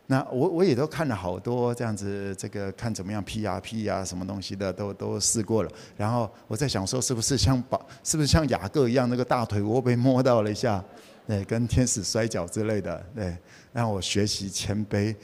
[0.08, 5.70] 那我我也都看了好多这样子，这个看怎么样 PRP 啊，什么东西的都都试过了。
[5.98, 10.84] 然后我在想说，是不是像把，是不是像雅各一样，那个大腿我被摸到了一下，
[11.28, 13.36] 对，跟天使摔跤之类的，对，
[13.74, 15.16] 让我学习谦卑。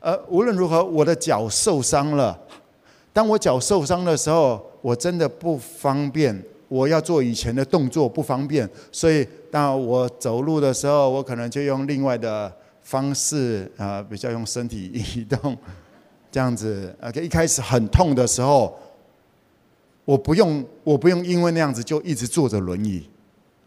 [0.00, 2.38] 呃，无论如何，我的脚受伤了。
[3.12, 12.50] 当我脚受伤的时候，我真的不方便，我要做以前的动作不方便，所以当我走路的时候，我可能就用另外的。
[12.82, 15.56] 方式啊，比较用身体移动，
[16.30, 16.94] 这样子。
[17.02, 18.78] OK，一开始很痛的时候，
[20.04, 23.08] 我不用，我不用因为那样子就一直坐着轮椅，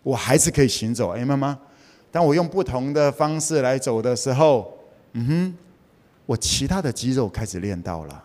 [0.03, 1.11] 我还是可以行走。
[1.11, 1.57] 哎，妈妈，
[2.11, 4.77] 当我用不同的方式来走的时候，
[5.13, 5.57] 嗯哼，
[6.25, 8.23] 我其他的肌肉开始练到了。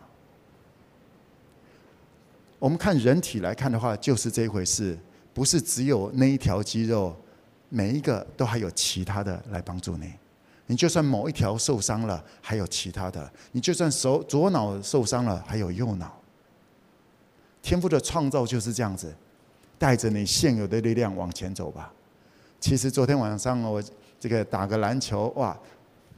[2.58, 4.98] 我们看人体来看的话，就是这一回事，
[5.32, 7.16] 不是只有那一条肌肉，
[7.70, 10.12] 每一个都还有其他的来帮助你。
[10.70, 16.16] 你就算某一条受伤了，还有其他的；你就算手左脑受伤了，还有右脑。
[17.60, 19.12] 天赋的创造就是这样子，
[19.76, 21.92] 带着你现有的力量往前走吧。
[22.60, 23.82] 其实昨天晚上我
[24.20, 25.58] 这个打个篮球，哇，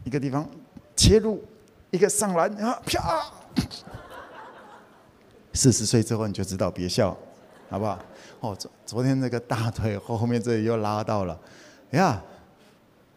[0.05, 0.47] 一个地方
[0.95, 1.43] 切入，
[1.91, 3.25] 一个上篮啊，啪！
[5.55, 7.17] 四十岁之后你就知道，别笑，
[7.71, 7.99] 好不好？
[8.41, 11.41] 哦，昨昨天那个大腿后后面这里又拉到了，
[11.93, 12.23] 呀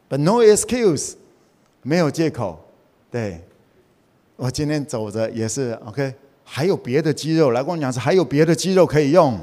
[0.07, 1.15] ，But no excuse。
[1.87, 2.59] 没有借口，
[3.11, 3.39] 对，
[4.35, 6.11] 我今天走着也是 OK，
[6.43, 9.39] 还有别的肌肉来跟我讲，是还有别的肌肉可以用。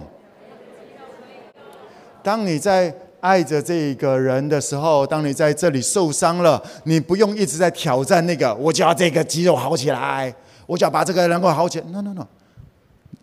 [2.20, 10.34] 当你在爱着这个人的时候，当你在这里受伤了，你不用一直在挑战那个，我就要这个肌肉好起来，
[10.66, 11.86] 我就要把这个能够好起来。
[11.93, 12.26] No No No，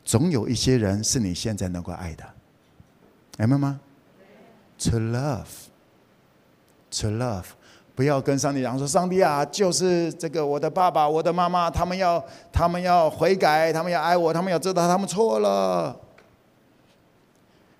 [0.05, 2.23] 总有一些人是你现在能够爱的，
[3.37, 3.81] 明白吗
[4.79, 5.47] ？To love,
[6.91, 7.58] to love.
[7.99, 15.93] 不要跟上帝讲说：“上帝啊，就是这个我的爸爸、我的妈妈，他们要他们要悔改，他们要爱我，他们要知道他们错了。”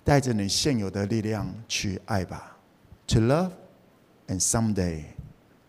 [0.04, 2.58] 带着你现有的力量去爱吧
[3.06, 3.48] ，to love
[4.28, 5.04] and someday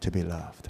[0.02, 0.68] to be loved。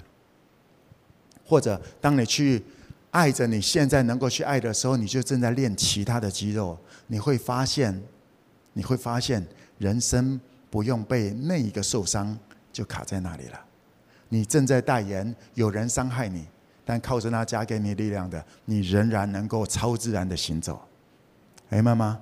[1.44, 2.62] 或者当你去
[3.10, 6.78] 爱着你现在能够去爱的时候，你就正在练其他的肌肉。
[7.08, 8.00] 你会发现，
[8.74, 9.44] 你会发现，
[9.78, 12.38] 人生不用被那一个受伤
[12.72, 13.58] 就卡在那里了。
[14.32, 16.46] 你正在代言有人伤害你，
[16.86, 20.80] 但靠着那加给你力量的，你仍然能够超自然的行走。
[21.68, 22.18] 明白吗，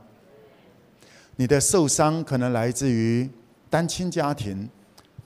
[1.36, 3.30] 你的受伤可能来自于
[3.68, 4.68] 单亲家庭，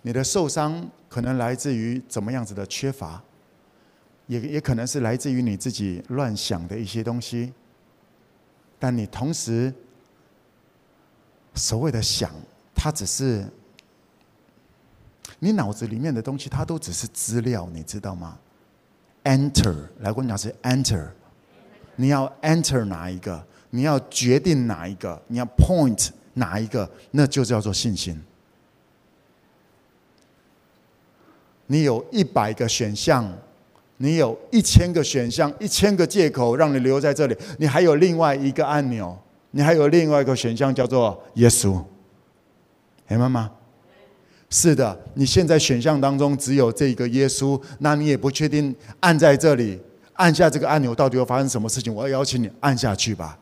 [0.03, 3.23] 你的受伤可能来自于怎么样子的缺乏。
[4.27, 7.51] 也也可能是来自于你自己乱想的一些东西，
[8.79, 9.73] 但你同时
[11.55, 12.31] 所谓的想，
[12.75, 13.47] 它只是
[15.39, 18.39] 你脑子里面的东西，它都只是资料，你知道吗
[19.25, 21.09] ？Enter，来我跟你讲是 Enter，
[21.97, 23.45] 你要 Enter 哪一个？
[23.71, 25.21] 你要决定哪一个？
[25.27, 26.89] 你要 Point 哪一个？
[27.11, 28.23] 那就叫做信心。
[31.67, 33.33] 你有一百个选项。
[33.99, 37.37] 你有一千个选项，一千个借口让你留在这里。
[37.61, 39.17] 你还有另外一个按钮，
[39.53, 41.81] 你还有另外一个选项叫做耶稣。
[43.07, 43.49] 哎，妈妈，
[44.57, 49.81] 是的，你现在选项当中只有这个耶稣，那你也不确定按在这里，
[50.13, 51.93] 按下这个按钮到底会发生什么事情。
[51.93, 53.37] 我要邀请你按下去吧，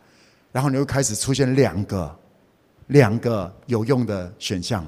[0.52, 2.10] 然后你会开始出现两个，
[2.86, 4.82] 两个有用的选项，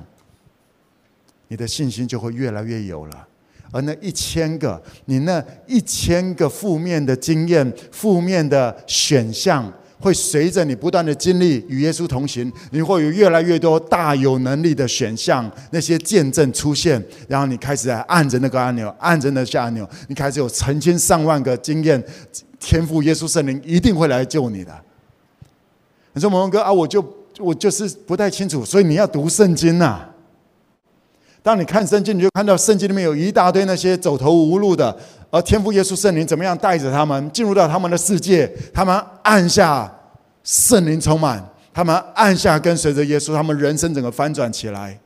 [1.48, 3.28] 你的信心就会越来越有了。
[3.70, 9.70] 而那一千个，你那一千个负面的经验、负面的选项，
[10.04, 22.04] 会随着你不断的经历与耶稣同行，你会有越来越多大有能力的选项，那些见证出现，然后你开始按着那个按钮，按着那下按钮，你开始有成千上万个经验，
[22.60, 24.78] 天父耶稣圣灵一定会来救你的。
[26.12, 27.02] 你说，蒙哥啊，我就
[27.38, 30.13] 我就是不太清楚，所以你要读圣经呐、啊。
[31.44, 34.96] 当你看圣经，你就看到圣经里面有一大堆那些走投无路的，
[35.30, 38.50] 而天父耶稣圣灵怎么样带着他们进入到他们的世界？
[38.72, 39.94] 他们按下
[40.42, 44.98] 圣灵充满，他们按下跟随着耶稣，他们人生整个翻转起来。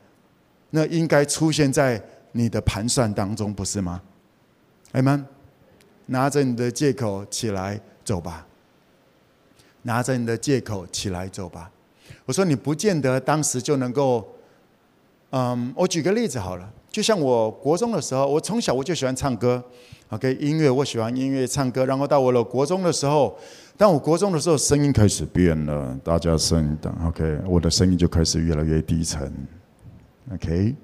[0.71, 4.01] 那应该出现在你的盘算当中，不是吗？
[4.93, 5.27] 阿们，
[6.07, 8.47] 拿着你的借口起来走吧，
[9.83, 11.69] 拿着你的借口起来走吧。
[12.27, 14.25] 我说你不见得当时就能够。
[15.31, 19.63] 嗯，我举个例子好了，就像我国中的时候，我从小我就喜欢唱歌
[20.09, 23.37] ，OK，音乐我喜欢音乐唱歌，然后到我了国中的时候，
[23.77, 29.31] 当我国中的时候，声音开始变了，大家声音的，OK，我的声音就开始越来越低沉
[30.33, 30.75] ，OK，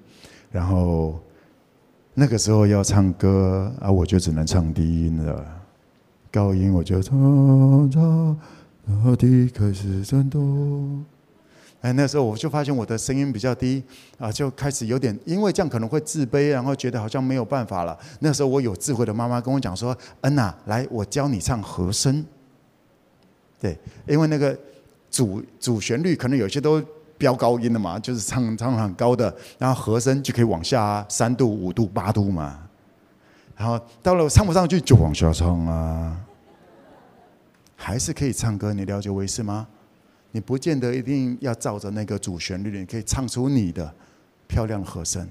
[0.51, 1.19] 然后
[2.13, 5.43] 那个时候要唱歌啊，我就只能唱低音了，
[6.31, 8.39] 高音我就唱唱，
[8.87, 11.03] 然后低开始震动。
[11.85, 13.85] 哎，那时候我就发现我的声音比较低
[14.19, 17.95] 啊，就开始有点，因为这样可能会自卑，然后觉得好像没有办法了。
[18.21, 22.25] 那时候我有智慧的妈妈跟我讲说：“恩呐，来，我教你唱和声。”
[23.61, 23.79] 对，
[24.09, 24.59] 因为那个
[25.11, 26.83] 主主旋律可能有些都
[27.19, 32.61] 飙高音的嘛，就是唱唱很高的，然后和声就可以往下三度、五度、八度嘛。
[33.55, 36.17] 然后到了唱不上去就往下唱啊，
[37.77, 38.73] 还是可以唱歌。
[38.73, 39.67] 你了解我意思吗？
[40.35, 43.95] 你不见得一定要照着那个主旋律，你可以唱出你的
[44.49, 45.25] 漂亮和声。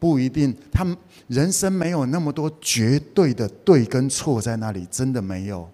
[0.00, 0.96] 不一定，他们
[1.28, 5.70] 人生没有那么多绝对的对跟错在那里，真的没有。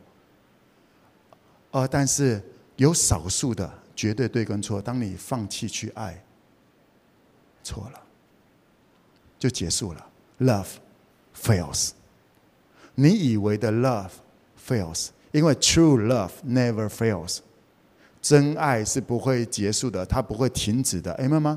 [1.70, 2.42] 呃，但是
[2.76, 6.22] 有少数的绝对对跟错，当你放弃去爱，
[7.64, 8.02] 错了，
[9.38, 10.06] 就结束了。
[10.40, 10.68] Love
[11.34, 11.92] fails。
[12.96, 14.10] 你以为的 love
[14.62, 17.38] fails，因为 true love never fails。
[18.26, 21.12] 真爱是不会结束的，它不会停止的。
[21.12, 21.56] 哎，妈妈，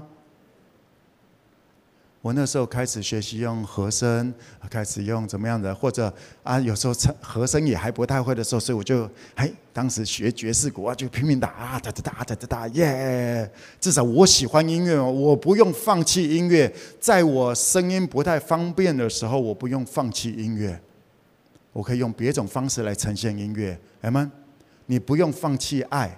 [2.22, 4.32] 我那时候开始学习用和声，
[4.70, 6.13] 开始用怎么样的，或者
[6.43, 13.51] 啊，有时候和声也还不太会的时候，所以我就哎，当时学爵士鼓啊，就拼命打啊，哒哒哒哒哒哒，耶！
[13.82, 16.72] 至少我喜欢音乐，我不用放弃音乐。
[16.99, 20.80] 在我声音不太方便的时候，我不用放弃音乐，
[21.74, 23.76] 我可以用别种方式来呈现音乐。
[24.01, 24.32] 哎妈，
[24.86, 26.15] 你不用放弃爱。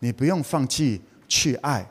[0.00, 1.88] 你不用放弃去爱，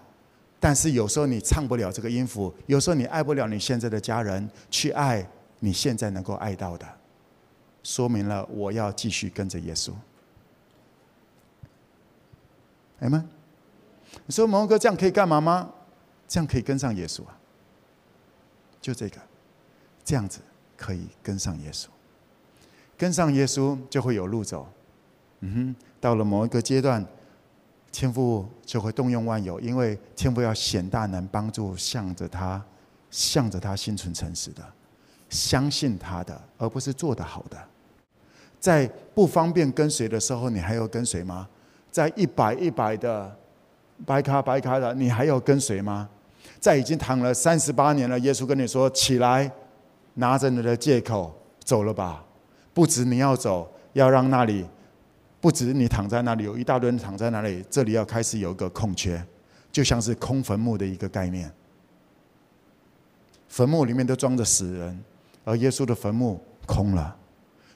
[0.60, 5.28] 但是有时候你唱不了这个音符，有时候你爱不了你现在的家人，去爱
[5.60, 6.88] 你现在能够爱到的，
[7.84, 9.92] 说明了我要继续跟着耶稣。
[13.00, 13.28] 哎们，
[14.26, 15.72] 你说毛哥这样可以干嘛吗？
[16.28, 17.38] 这样可以跟上耶稣啊，
[18.82, 19.18] 就这个，
[20.04, 20.40] 这样子
[20.76, 21.88] 可以跟上耶稣。
[22.98, 24.68] 跟上耶稣就会有路走。
[25.42, 27.06] 嗯哼，到了某一个阶段，
[27.98, 32.64] 天父就会动用万有，因为天父要显大能帮助向着他、
[33.10, 34.62] 向着他心存诚实的、
[35.30, 37.58] 相信他的，而不是做得好的。
[38.60, 41.48] 在不方便跟随的时候，你还要跟随吗？
[41.90, 43.36] 在一百一百的
[44.06, 46.08] 白卡白卡的，你还要跟随吗？
[46.60, 49.52] 在已经躺了三十八年了，耶稣跟你说：“起来，
[50.14, 51.36] 拿着你的借口
[51.66, 52.24] 走了吧。”
[52.76, 54.64] 不止你要走，要让那里
[55.40, 59.24] 不止你躺在那里，有一大堆人躺在那里，这里要开始有一个空缺，
[59.72, 61.52] 就像是空坟墓的一个概念。
[63.48, 65.04] 坟墓里面都装着死人，
[65.46, 67.16] 而耶稣的坟墓空了。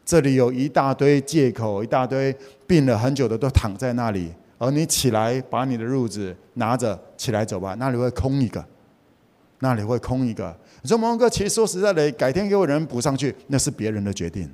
[0.03, 2.36] 这里有一大堆借口，一大堆
[2.68, 8.66] 病了很久的都躺在那里，而你起来把你的褥子拿着起来走吧，那里会空一个，
[9.59, 10.53] 那里会空一个。
[10.82, 14.53] 你说蒙哥，其实说实在的，改天给我人补上去，那是别人的决定。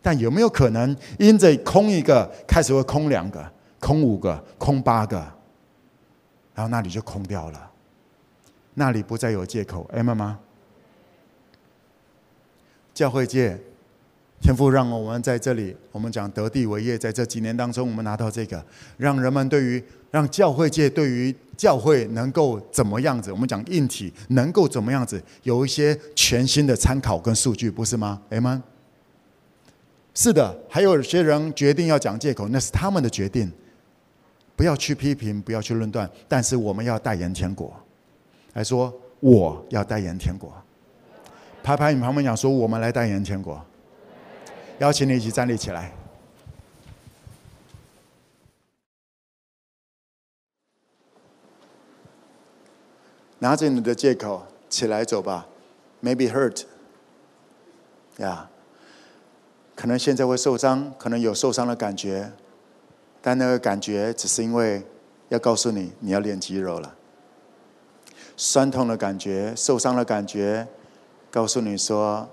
[0.00, 3.44] 但有没有可能，因着空一个，开始会空两个、
[3.78, 5.16] 空五个、空八个，
[6.54, 7.70] 然后那里就空掉了，
[8.74, 10.38] 那里不再有借口，Amen 吗？
[12.94, 13.58] 教会界，
[14.40, 18.64] 天父让我们在这里，我们讲得地为业，在这几年当中，我们拿到这个，
[18.96, 28.62] 让人们对于让教会界对于教会能够怎么样子，我们讲硬体能够怎么样子，有一些全新的参考跟数据，不是吗？Amen。
[30.20, 33.52] 是的，还有些人决定要讲借口，那是他们的决定。
[34.56, 37.72] 不要去批评，不要去论断，但是我们要代言天国，
[38.54, 40.52] 来说我要代言天国。
[41.62, 43.64] 拍拍你旁边讲说，我们来代言天国。
[44.80, 45.92] 邀请你一起站立起来，
[53.38, 55.46] 拿着你的借口起来走吧。
[56.02, 56.64] Maybe hurt，
[58.16, 58.57] 呀、yeah.。
[59.78, 62.32] 可能现在会受伤，可能有受伤的感觉，
[63.22, 64.82] 但那个感觉只是因为
[65.28, 66.96] 要告诉你，你要练肌肉了。
[68.36, 70.66] 酸痛的感觉、受伤的感觉，
[71.30, 72.28] 告诉你说，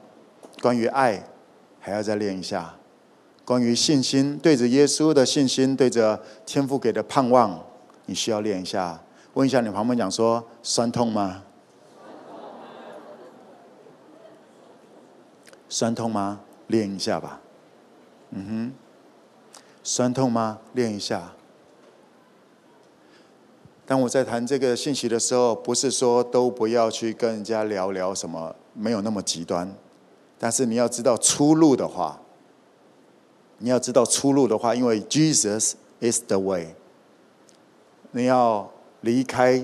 [0.59, 1.23] 关于爱
[1.79, 2.73] 还要再练一下，
[3.45, 7.63] 关于信心，对着耶稣的信心，对着天父给的盼望，
[8.07, 8.99] 你需要练一下。
[9.35, 11.43] 问一下你旁边讲说，酸痛吗？
[15.69, 16.39] 酸痛吗？
[16.68, 17.41] 练一下吧，
[18.32, 18.74] 嗯哼，
[19.84, 20.59] 酸痛吗？
[20.74, 21.32] 练一下。
[23.86, 29.72] 当我在谈这个信息的时候，不是说都不要去跟人家聊聊什么，没有那么极端。
[30.39, 32.20] 但是你要知道出路的话，
[33.59, 36.76] 你要知道出路的话，因为 Jesus is the way。
[38.11, 39.63] 你要离开，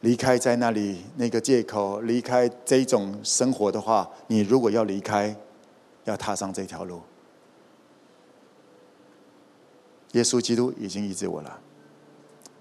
[0.00, 5.36] 离开在那里那个借口，离开这种生活的话，你如果要离开。
[6.04, 7.00] 要踏上这条路，
[10.12, 11.58] 耶稣基督已经医治我了。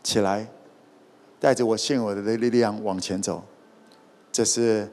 [0.03, 0.47] 起来，
[1.39, 3.43] 带着我现有的力量往前走。
[4.31, 4.89] 这是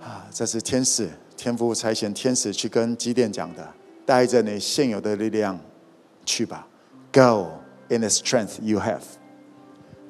[0.00, 3.74] 啊，这是天使天父差遣天使去跟基甸讲的。
[4.06, 5.56] 带着你现有的力量
[6.24, 6.66] 去吧
[7.12, 7.48] ，Go
[7.88, 9.02] in the strength you have。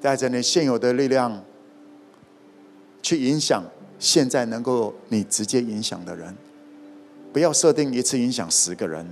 [0.01, 1.45] 带着你现有的力量
[3.03, 3.63] 去影响
[3.99, 6.35] 现在能够你直接影响的人。
[7.33, 9.07] 不要设定一次影响十个人，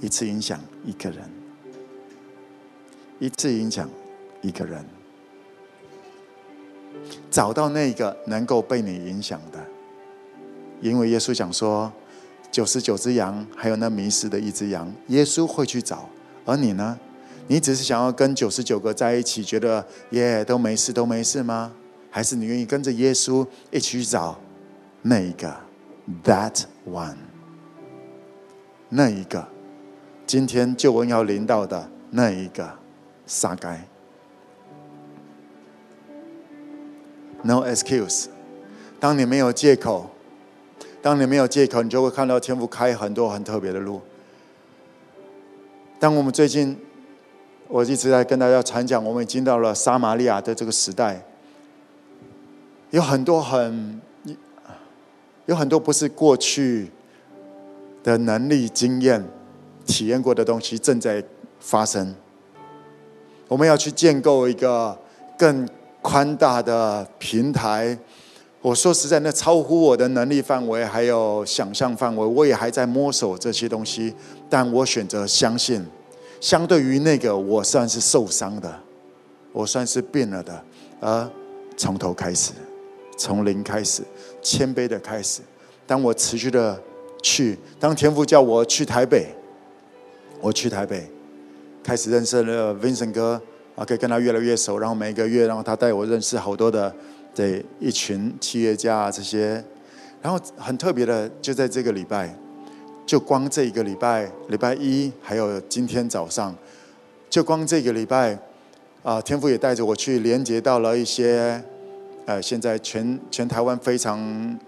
[0.00, 1.30] 一次影响一个人，
[3.18, 3.88] 一次影响
[4.42, 4.84] 一个人，
[7.30, 9.58] 找到那个能够被你影响的。
[10.80, 11.90] 因为耶稣讲说，
[12.50, 16.08] 九十九只羊，还有那迷失的一只羊，耶稣会去找。
[16.44, 16.98] 而你呢？
[17.48, 21.72] 你只是想要跟九十九个在一起，觉得耶都没事，都没事吗？
[22.10, 24.38] 还是你愿意跟着耶稣一起去找
[25.02, 25.54] 那一个
[26.24, 27.14] ？That one，
[28.88, 29.46] 那一个，
[30.26, 32.68] 今天救恩要临到的那一个，
[33.24, 33.86] 撒该。
[37.42, 38.26] No excuse，
[38.98, 40.10] 当你没有借口，
[41.00, 44.02] 当你没有借口，你就会看到天父开很多很特别的路。
[46.00, 46.76] 当我们最近，
[47.68, 51.24] 我一直在跟大家传讲，我们已经到了撒玛利亚的这个时代，
[52.90, 54.00] 有很多很。
[55.52, 56.90] 有很多不是过去
[58.02, 59.22] 的能力、经验、
[59.84, 61.22] 体验过的东西正在
[61.60, 62.14] 发生。
[63.48, 64.98] 我们要去建构一个
[65.36, 65.68] 更
[66.00, 67.96] 宽大的平台。
[68.62, 74.14] 我说实在，那超乎我的能力范围，还有想象范围，我也还在摸索这些东西。
[74.48, 75.84] 但我选择相信，
[76.40, 78.74] 相对于那个，我算是受伤的，
[79.52, 80.64] 我算是病了的，
[81.00, 81.30] 而
[81.76, 82.52] 从头开始。
[83.18, 84.02] 从零开始，
[84.42, 85.40] 谦卑的开始。
[85.86, 86.78] 当我持续的
[87.22, 89.28] 去，当天父叫我去台北，
[90.40, 91.08] 我去台北，
[91.82, 93.40] 开始认识了 Vincent 哥
[93.76, 94.78] 啊，可以跟他越来越熟。
[94.78, 96.94] 然后每个月，然后他带我认识好多的
[97.32, 99.62] 这一群企业家啊这些。
[100.20, 102.36] 然后很特别的，就在这个礼拜，
[103.06, 106.54] 就光这一个礼拜，礼拜一还有今天早上，
[107.30, 108.38] 就光这个礼拜。
[109.02, 111.60] 啊，天父也带着我去连接到了一些，
[112.24, 114.18] 呃，现在全全台湾非常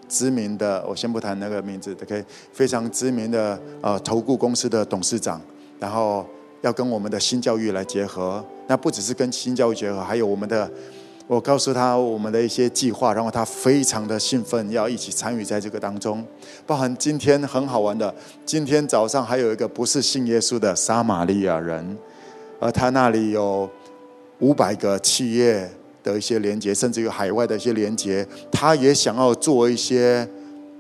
[0.09, 5.41] 知名的，我先不谈那个名字，OK，非常知名的呃投顾公司的董事长，
[5.79, 6.27] 然后
[6.63, 8.45] 要跟我们的新教育来结合。
[8.67, 10.69] 那不只是跟新教育结合，还有我们的，
[11.27, 16.27] 我告诉他我们的一些计划，然后他非常的兴奋，要一起参与在这个当中。
[16.67, 18.13] 包含今天很好玩的，
[18.45, 21.97] 今天早上还有一个不是信耶稣的撒玛利亚人，
[22.59, 23.71] 而他那里有。
[24.41, 25.71] 五百个企业
[26.05, 30.29] 的一些连接，甚至于海外的一些连接，他也想要做一些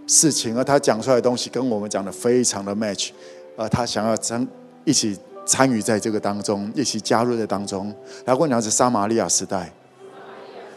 [0.07, 3.11] 事情，而他讲出来的东西跟我们讲的非常的 match，
[3.57, 4.47] 而他想要参
[4.85, 7.93] 一起参与在这个当中，一起加入在当中。
[8.25, 9.73] 然后我讲的是撒玛利亚时代，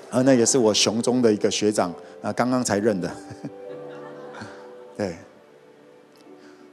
[0.10, 1.94] 啊，那也是我雄中的一个学长
[2.24, 3.12] 啊，刚刚才认的。
[4.98, 5.16] 对，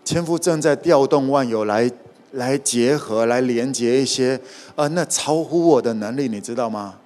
[0.05, 1.91] 天父正在调动万有来。
[2.35, 4.41] 来结合，来连接一些，
[4.75, 6.97] 呃，那超乎我的能力，你知道吗？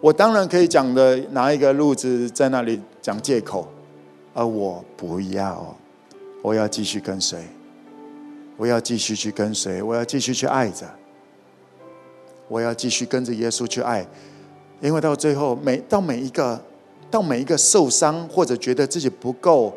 [0.00, 3.66] 我当然可以讲的拿一个路子在那里讲借口，
[4.32, 5.76] 而我不要，
[6.42, 7.38] 我要继续跟随，
[8.56, 10.86] 我要继续去跟随，我要继续去爱着，
[12.48, 14.06] 我要继续跟着耶稣去爱，
[14.80, 16.60] 因为到最后，每到每一个，
[17.10, 19.72] 到每一个受伤或者觉得自己不够，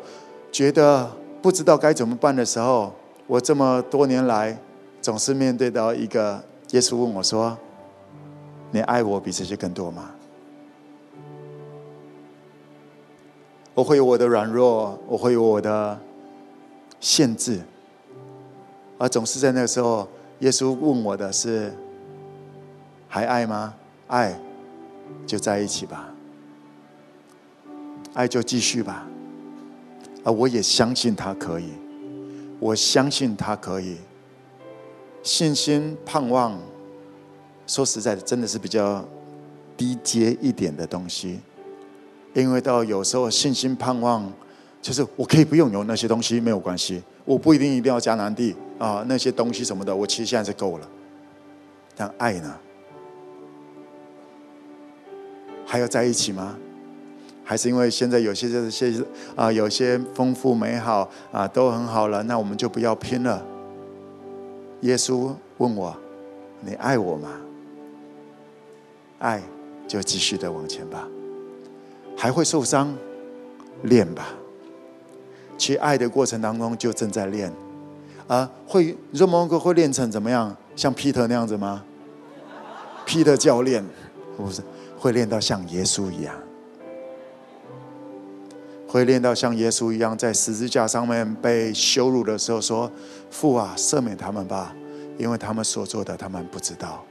[0.50, 1.10] 觉得
[1.40, 2.92] 不知道该怎么办的时候，
[3.26, 4.56] 我这么多年来。
[5.00, 7.58] 总是面对到一个耶稣问我说
[8.72, 10.10] ：“你爱我比这些更多吗？”
[13.74, 15.98] 我会有我的软弱，我会有我的
[17.00, 17.60] 限制，
[18.98, 20.06] 而总是在那个时候，
[20.40, 21.72] 耶稣问我的是
[23.08, 23.72] ：“还爱吗？
[24.08, 24.38] 爱
[25.26, 26.12] 就在一起吧，
[28.12, 29.06] 爱就继续吧。”
[30.22, 31.72] 而我也相信他可以，
[32.60, 33.96] 我相信他可以。
[35.22, 36.58] 信心、盼望，
[37.72, 39.02] 说实在的，真的是比较
[39.78, 41.40] 低阶一点的东西。
[42.34, 44.30] 因为到有时候，信心、盼望，
[44.82, 47.02] 就是我可以不用有那些东西，没有关系。
[47.24, 50.86] 我不一定一定要迦南地啊，那些东西什么的，我其实现在是够了。
[51.96, 52.54] 但爱呢？
[55.64, 56.54] 还要在一起吗？
[57.42, 58.92] 还是因为现在有些这些
[59.34, 63.42] 啊，有些丰富美好啊，都很好了，那我们就不要拼了。
[64.82, 65.96] 耶稣问我
[66.60, 67.30] ：“你爱我吗？
[69.22, 69.40] 爱
[69.88, 71.08] 就继续的往前吧。
[72.16, 72.94] 还会受伤，
[73.84, 74.34] 练吧。
[75.56, 77.52] 去爱的过程当中就正在练。
[78.26, 80.54] 啊，会，你说蒙哥会练成怎么样？
[80.76, 81.82] 像 Peter 那样子吗
[83.06, 83.84] ？？Peter 教练
[84.36, 84.60] 不是
[84.98, 86.34] 会练到像耶稣一样，
[88.88, 92.90] 会练到像耶稣一样，在十字架上面被羞辱的时候说。”
[93.30, 94.74] 父啊，赦免他们吧，
[95.16, 97.02] 因为他们所做的，他们不知道。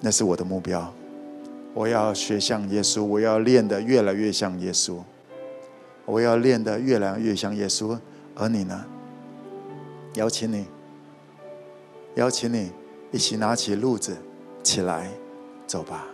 [0.00, 0.92] 那是我的目标，
[1.74, 4.98] 我要学像耶稣，我要练得越来越像耶稣，
[6.04, 7.98] 我要练得越来越像耶稣。
[8.34, 8.84] 而你呢？
[10.14, 10.66] 邀请你，
[12.14, 12.70] 邀请你
[13.10, 14.16] 一起拿起路子，
[14.62, 15.10] 起来，
[15.66, 16.06] 走吧。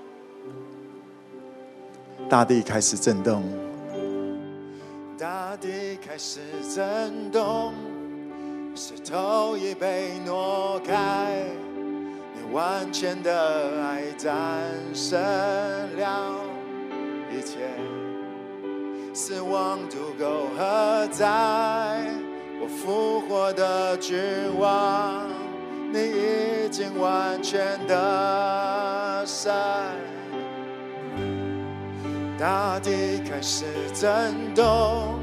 [2.29, 3.43] 大地开始震动，
[5.19, 6.41] 大地开始
[6.75, 7.73] 震动。
[8.75, 11.45] 石头已被挪开，
[12.51, 14.33] 完全的爱战
[14.93, 15.21] 胜
[15.97, 16.41] 了
[17.31, 17.59] 一切，
[19.13, 21.25] 死亡赌狗何在？
[22.61, 24.17] 我复活的君
[24.57, 25.29] 王，
[25.93, 29.53] 你已经完全的胜，
[32.39, 35.19] 大地开始震动。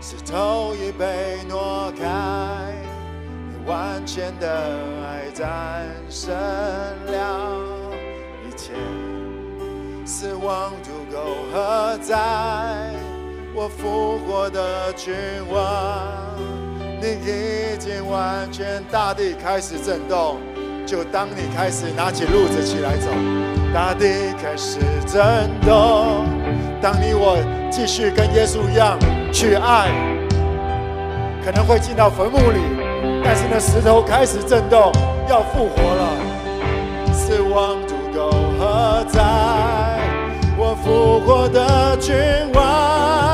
[0.00, 2.06] 石头已被挪开，
[3.66, 4.48] 完全的
[5.02, 6.34] 爱战胜
[7.06, 7.50] 了
[8.46, 8.72] 一切，
[10.04, 11.18] 死亡赌狗
[11.52, 12.14] 何在？
[13.54, 15.14] 我复活的君
[15.50, 16.36] 王，
[17.00, 20.38] 你已经完全，大地开始震动。
[20.84, 23.08] 就当你开始拿起路子起来走，
[23.72, 26.26] 大地开始震动。
[26.82, 27.38] 当你我
[27.70, 28.98] 继续跟耶稣一样。
[29.32, 29.90] 去爱，
[31.44, 32.60] 可能会进到坟墓里，
[33.24, 34.92] 但是那石头开始震动，
[35.28, 37.12] 要复活了。
[37.12, 39.22] 死亡足够何在？
[40.56, 42.14] 我复活的君
[42.54, 43.33] 王。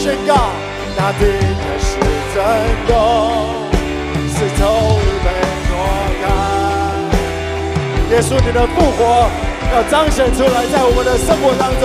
[0.00, 0.34] 宣告，
[0.96, 2.00] 大地的是
[2.32, 2.42] 震
[2.88, 2.96] 动，
[4.32, 4.62] 石头
[4.96, 5.28] 已被
[5.68, 5.72] 挪
[6.22, 6.24] 开。
[8.10, 8.98] 耶稣，你的复活
[9.74, 11.84] 要彰显出来，在我们的生活当中。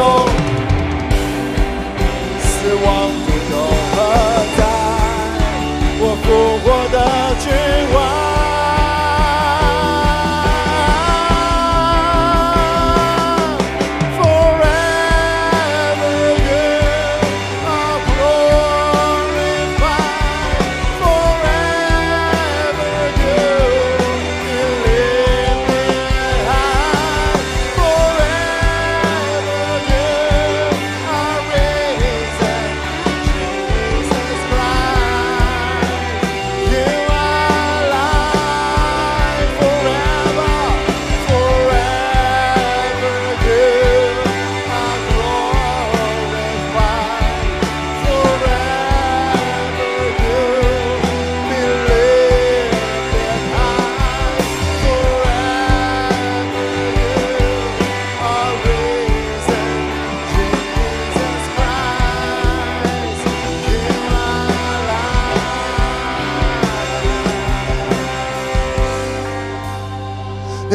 [2.39, 2.87] 死亡
[3.25, 3.53] 不能
[3.91, 3.93] 何
[4.55, 4.59] 在，
[5.99, 6.25] 我复
[6.63, 6.95] 活的
[7.41, 7.45] 君
[7.93, 8.34] 王。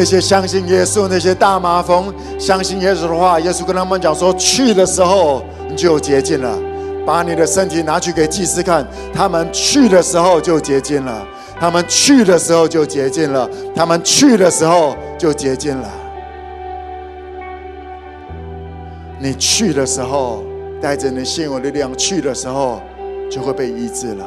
[0.01, 6.59] 那些相信耶稣，那些大麻风相信耶稣的话，耶稣跟他们讲说：去的时候你就洁净了，
[7.05, 8.82] 把你的身体拿去给祭司看。
[9.12, 11.22] 他们去的时候就洁净了，
[11.61, 15.90] 他们去的时候就洁净了，他们去的时候就洁净了。
[19.18, 20.42] 你去的时候，
[20.80, 22.80] 带着你现有的力量去的时候，
[23.30, 24.24] 就会被医治了。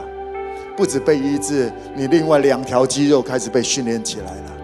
[0.78, 4.63] 不止被医治，你另外两条肌肉开始被训练起来了。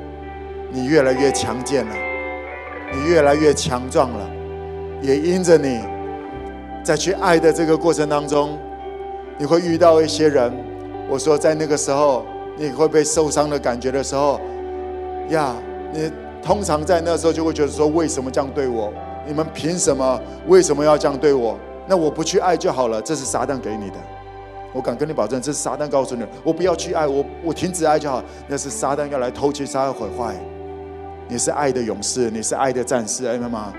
[0.72, 1.96] 你越来越强健了，
[2.94, 4.30] 你越来越强壮了，
[5.02, 5.80] 也因着你，
[6.84, 8.58] 在去爱的这个过程当中，
[9.38, 10.54] 你会遇到一些人。
[11.10, 12.24] 我说，在那个时候，
[12.56, 14.40] 你会被受伤的感觉的时候，
[15.30, 15.56] 呀，
[15.92, 16.12] 你
[16.44, 18.94] 通常在那时候就会觉得说：为什么这样对我？
[19.26, 20.22] 你们凭什么？
[20.48, 21.58] 为什么要这样对我？
[21.88, 23.02] 那我不去爱就好了。
[23.02, 23.96] 这是撒旦给你的，
[24.72, 28.24] 我敢跟你保证，这是撒旦告诉你，我不要去爱，我我停止爱就好。
[28.48, 30.36] 那是撒旦要来偷窃、杀害、毁坏。
[31.32, 33.72] 你是爱的勇士，你是爱的战士，明白吗？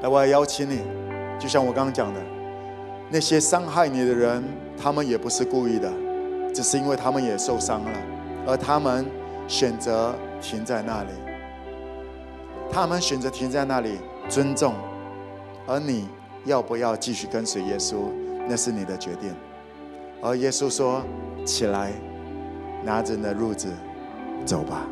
[0.00, 0.82] 来，我要邀请你，
[1.36, 2.20] 就像我刚刚讲的，
[3.10, 4.44] 那些伤害你的人，
[4.80, 5.92] 他们也不是故意的，
[6.54, 7.90] 只是因为他们也受伤了，
[8.46, 9.04] 而他们
[9.48, 11.10] 选择停在那里。
[12.70, 13.98] 他们选择停在那里，
[14.28, 14.74] 尊重，
[15.66, 16.08] 而你
[16.44, 17.96] 要不要继续跟随耶稣，
[18.48, 19.34] 那是你的决定。
[20.22, 21.02] 而耶稣说
[21.44, 21.90] ：“起来，
[22.84, 23.72] 拿着你的褥子，
[24.44, 24.86] 走吧。”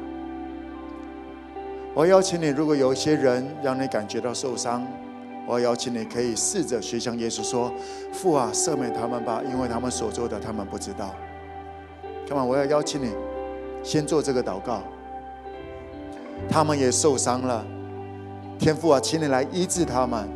[1.94, 4.84] 我邀请你，如果有一些人让你感觉到受伤，
[5.46, 7.72] 我邀请你可以试着学向耶稣说
[8.12, 11.14] ：“父啊，赦免他们吧，因为他们所做的，他们不知道。”
[12.26, 13.12] 看嘛，我要邀请你
[13.84, 14.82] 先做这个祷告。
[16.50, 17.64] 他们也受伤了，
[18.58, 20.28] 天父啊，请你来医治他们，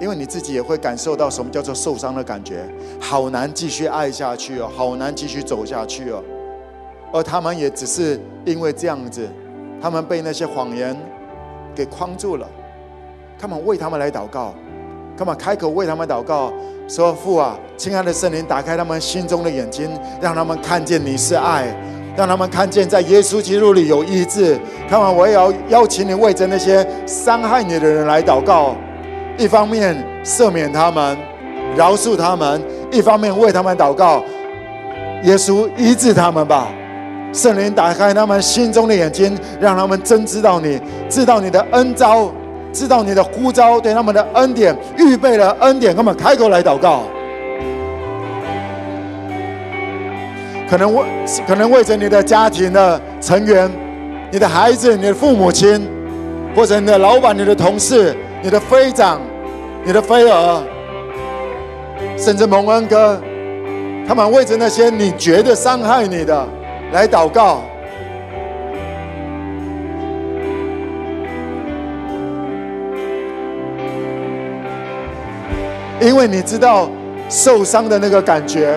[0.00, 2.66] 因为你自己也会感受到什么叫做受伤的感觉，
[2.98, 6.24] 好难继续爱下去哦，好难继续走下去哦，
[7.12, 9.28] 而他们也只是因为这样子。
[9.80, 10.96] 他们被那些谎言
[11.74, 12.46] 给框住了，
[13.38, 14.54] 他们为他们来祷告，
[15.16, 16.52] 他们开口为他们祷告，
[16.88, 21.66] 说：“父啊，亲爱的圣灵，打开他们心中的眼睛，让他们看见你是爱，
[22.16, 24.58] 让他们看见在耶稣基督里有医治。”
[24.88, 28.74] 看完，我也要邀请你为着那些伤害你的人来祷告，
[29.38, 31.16] 一方面赦免他们，
[31.76, 32.60] 饶恕他们；
[32.90, 34.24] 一方面为他们祷告，
[35.22, 36.68] 耶稣医治他们吧。
[37.32, 42.28] 圣灵打开他们心中的眼睛，让他们真知道你，知道你的恩召，
[42.72, 47.02] 知道你的呼召，对他们的恩典预备了恩典，他们开口来祷告。
[50.68, 51.04] 可能为
[51.46, 53.70] 可能为着你的家庭的成员、
[54.30, 55.88] 你的孩子、你的父母亲，
[56.54, 59.20] 或者你的老板、你的同事、你的飞长、
[59.84, 60.62] 你的飞蛾，
[62.16, 63.20] 甚至蒙恩哥，
[64.06, 66.46] 他们为着那些你觉得伤害你的。
[66.92, 67.62] 来祷告，
[76.00, 76.90] 因为你知道
[77.28, 78.74] 受伤的那个感觉，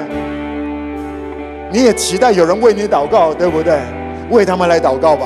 [1.72, 3.80] 你也期待有人为你祷告，对不对？
[4.30, 5.26] 为他们来祷告吧。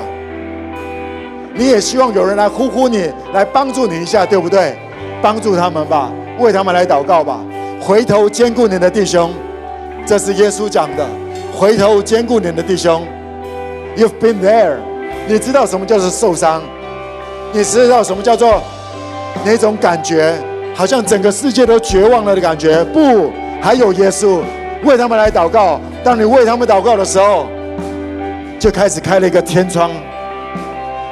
[1.53, 4.77] 你也希望有人来呼呼你，来帮助你一下，对不对？
[5.21, 7.41] 帮助他们吧，为他们来祷告吧。
[7.81, 9.33] 回头兼顾你的弟兄，
[10.05, 11.05] 这是耶稣讲的。
[11.59, 13.03] 回头兼顾你的弟兄
[13.97, 14.75] ，You've been there，
[15.27, 16.61] 你知道什么叫做受伤？
[17.51, 18.61] 你知道什么叫做
[19.43, 20.35] 那种感觉？
[20.75, 22.83] 好像整个世界都绝望了的感觉。
[22.93, 24.41] 不，还有耶稣
[24.83, 25.81] 为他们来祷告。
[26.03, 27.47] 当你为他们祷告的时候，
[28.59, 29.89] 就开始开了一个天窗。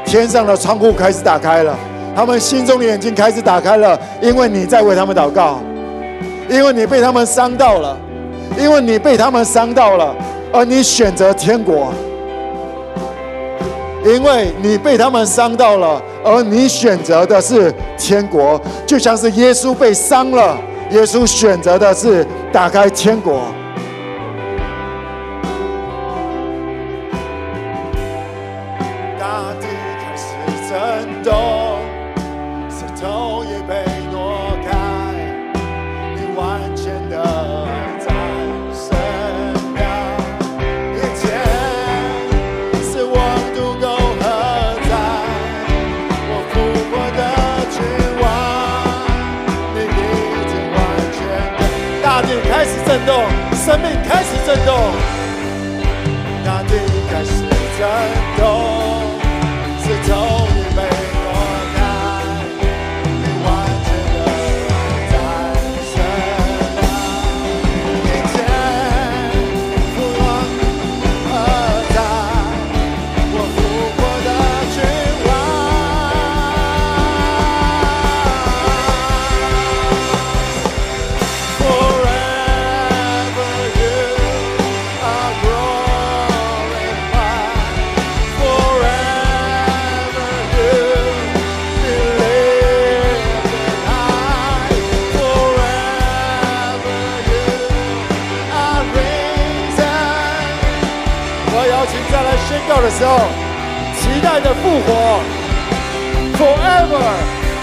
[0.06, 1.76] 天上的窗户开始打开了，
[2.16, 5.60] 他们心中的眼睛开始打开了，因为你在为他们祷告，
[6.48, 7.98] 因为你被他们伤到了，
[8.60, 10.16] 因为你被他们伤到了，
[10.54, 11.94] 而你选择天国，
[14.06, 20.58] 因为你被他们伤到了，而你选择的是天国，就像是耶稣被伤了，
[20.92, 23.42] 耶稣选择的是打开天国。
[53.54, 54.76] 生命开始震动，
[104.46, 104.90] 的复活
[106.38, 107.02] ，forever，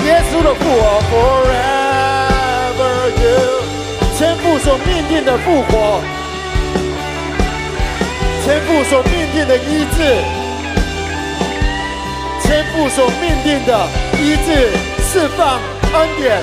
[0.05, 2.83] 耶稣的复活，forever
[3.23, 3.63] you，
[4.19, 6.03] 天父所命定的复活，
[8.45, 10.03] 天父所命定的医治，
[12.43, 13.87] 天父所命定的
[14.19, 14.73] 医治
[15.07, 15.61] 释放
[15.95, 16.43] 恩典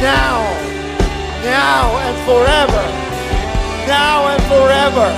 [0.00, 5.10] ，now，now and forever，now and forever。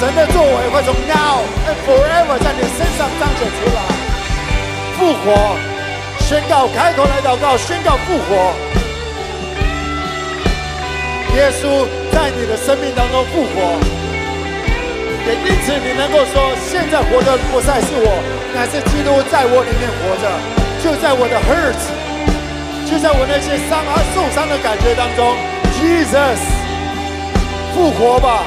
[0.00, 1.44] 神的作为会从 now
[1.86, 3.78] forever 在你身上彰显出来，
[4.96, 5.56] 复活，
[6.20, 8.54] 宣告，开口来祷告，宣告复活。
[11.34, 13.80] 耶稣在你的生命当中复活，
[15.26, 18.22] 也因此你能够说，现在活的不再是我，
[18.54, 20.28] 乃是基督在我里面活着。
[20.82, 21.78] 就在我的 hurt，
[22.90, 25.34] 就在我那些伤啊受伤的感觉当中
[25.78, 26.42] ，Jesus，
[27.72, 28.44] 复活吧。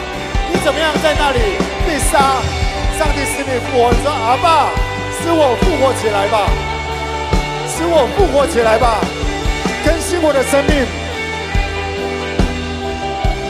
[0.52, 1.40] 你怎么样在那里
[1.88, 2.55] 被杀？
[2.98, 4.72] 上帝使你复活，说阿爸，
[5.20, 6.48] 使我复活起来吧，
[7.68, 9.04] 使我复活起来吧，
[9.84, 10.88] 更新我的生命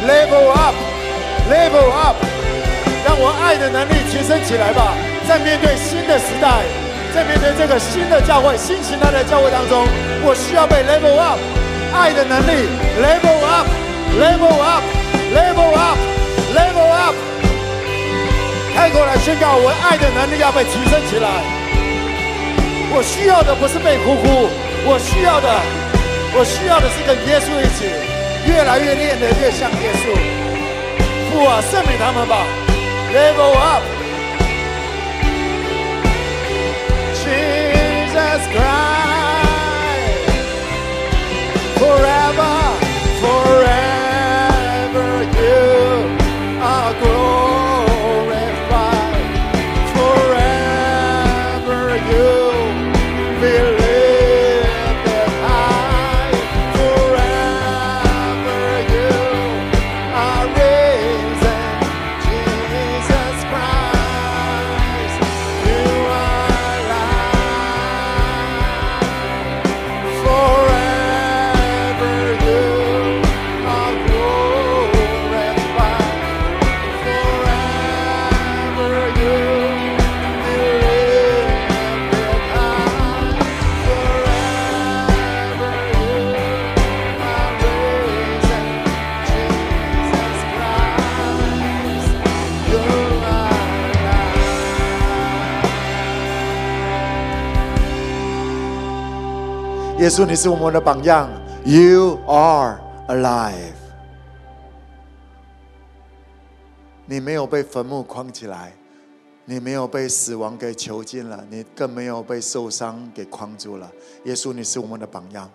[0.10, 2.18] ，level up，level up，
[3.06, 4.98] 让我爱的能力提升起来吧。
[5.28, 6.66] 在面对新的时代，
[7.14, 9.86] 在面对这个新的教会、新形态的教会当中，
[10.26, 11.38] 我需要被 level up，
[11.93, 12.66] 爱的能力
[12.98, 15.98] ，level up，level up，level up。
[16.56, 17.16] Level up，
[18.76, 21.30] 开口来宣告，我爱的能力要被提升起来。
[22.94, 24.50] 我需要的不是被呼呼，
[24.86, 25.48] 我需要的，
[26.36, 27.88] 我需要的是跟耶稣一起，
[28.46, 30.12] 越来越练得越像耶稣。
[31.32, 32.46] 父啊，圣灵他们吧。
[33.14, 34.04] Level up，Jesus
[38.52, 38.95] Christ。
[100.16, 101.30] 稣，你是我们的榜样。
[101.66, 103.74] You are alive。
[107.05, 108.72] 你没有被坟墓框起来，
[109.43, 113.91] 你没有被死亡给囚禁了，你更没有被受伤给框住了。
[114.24, 115.51] 耶稣，你是我们的榜样。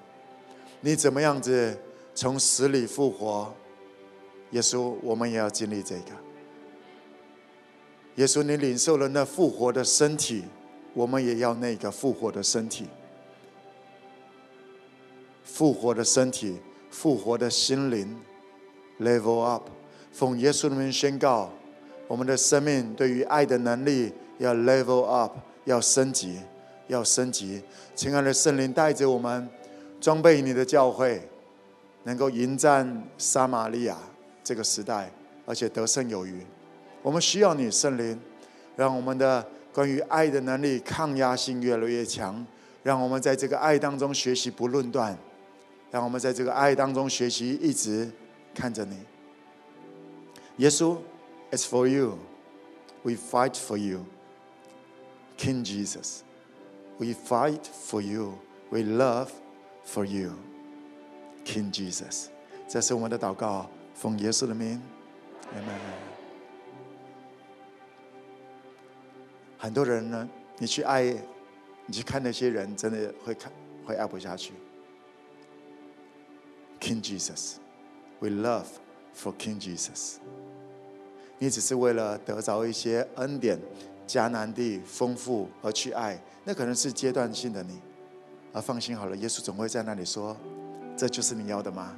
[0.82, 1.74] 你怎么样子
[2.14, 3.50] 从死里复活？
[4.50, 6.12] 耶稣，我们也要经历这个。
[8.16, 10.44] 耶稣，你领受了那复活的身体，
[10.92, 12.86] 我们也要那个复活的身体。
[15.52, 16.58] 复活的身体，
[16.90, 18.16] 复活的心灵
[19.00, 19.68] ，level up。
[20.12, 21.50] 奉耶稣的名宣告，
[22.06, 26.38] 我们的生命对于爱的能力要 level up，要升级，
[26.86, 27.62] 要升级。
[27.94, 29.48] 亲爱的圣灵，带着我们
[30.00, 31.28] 装备你的教会，
[32.04, 33.98] 能够迎战撒玛利亚
[34.42, 35.12] 这个时代，
[35.44, 36.40] 而且得胜有余。
[37.02, 38.18] 我们需要你，圣灵，
[38.76, 42.44] 让我们的关于爱的能力抗压性越来越强，
[42.82, 45.16] 让我们在这个爱当中学习不论断，
[45.90, 48.10] 让我们在这个爱当中学习一直
[48.54, 48.96] 看着你。
[50.58, 50.96] 耶稣
[51.50, 52.18] ，It's for you.
[53.02, 54.04] We fight for you.
[55.38, 56.20] King Jesus,
[56.98, 58.34] we fight for you.
[58.68, 59.30] We love
[59.86, 60.32] for you.
[61.46, 62.26] King Jesus，
[62.68, 64.80] 这是我们的祷告，奉耶稣的名
[65.54, 65.78] ，Amen。
[69.56, 70.28] 很多人呢，
[70.58, 71.16] 你去爱，
[71.86, 73.50] 你去看那些人，真的会看，
[73.86, 74.52] 会爱不下去。
[76.80, 77.56] King Jesus,
[78.20, 78.66] we love
[79.14, 80.16] for King Jesus。
[81.38, 83.58] 你只是为了得着一些恩典、
[84.06, 87.80] 迦南地丰富而去爱，那可能是阶段性的你。
[88.52, 90.36] 而放心好了，耶稣总会在那里说
[90.96, 91.96] ：“这就是你要的吗？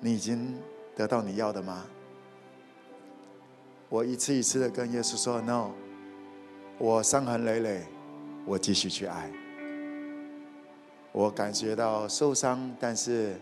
[0.00, 0.56] 你已经
[0.94, 1.84] 得到你要的吗？”
[3.88, 5.72] 我一次一次的跟耶稣说：“No，
[6.78, 7.82] 我伤痕累累，
[8.46, 9.32] 我继续去爱。
[11.10, 13.34] 我感觉到受伤，但是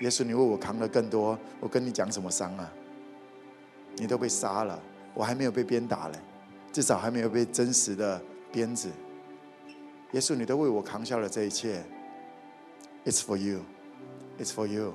[0.00, 1.38] 耶稣，你为我扛了更多。
[1.60, 2.72] 我跟你讲什么伤啊？”
[3.96, 4.80] 你都被杀了，
[5.12, 6.18] 我还没有被鞭打嘞，
[6.72, 8.20] 至少还没有被真实的
[8.50, 8.88] 鞭子。
[10.12, 11.82] 耶稣，你都为我扛下了这一切。
[13.04, 13.60] It's for you,
[14.38, 14.94] it's for you。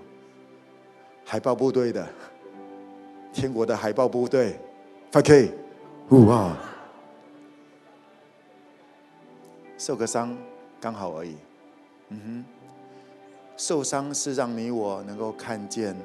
[1.23, 2.07] 海豹部队的，
[3.33, 4.59] 天国的海豹部队
[5.11, 5.51] ，5K，
[6.09, 6.57] 哇，
[9.77, 10.35] 受个伤
[10.79, 11.35] 刚好而已。
[12.09, 12.45] 嗯哼，
[13.57, 15.95] 受伤是让你我能够看见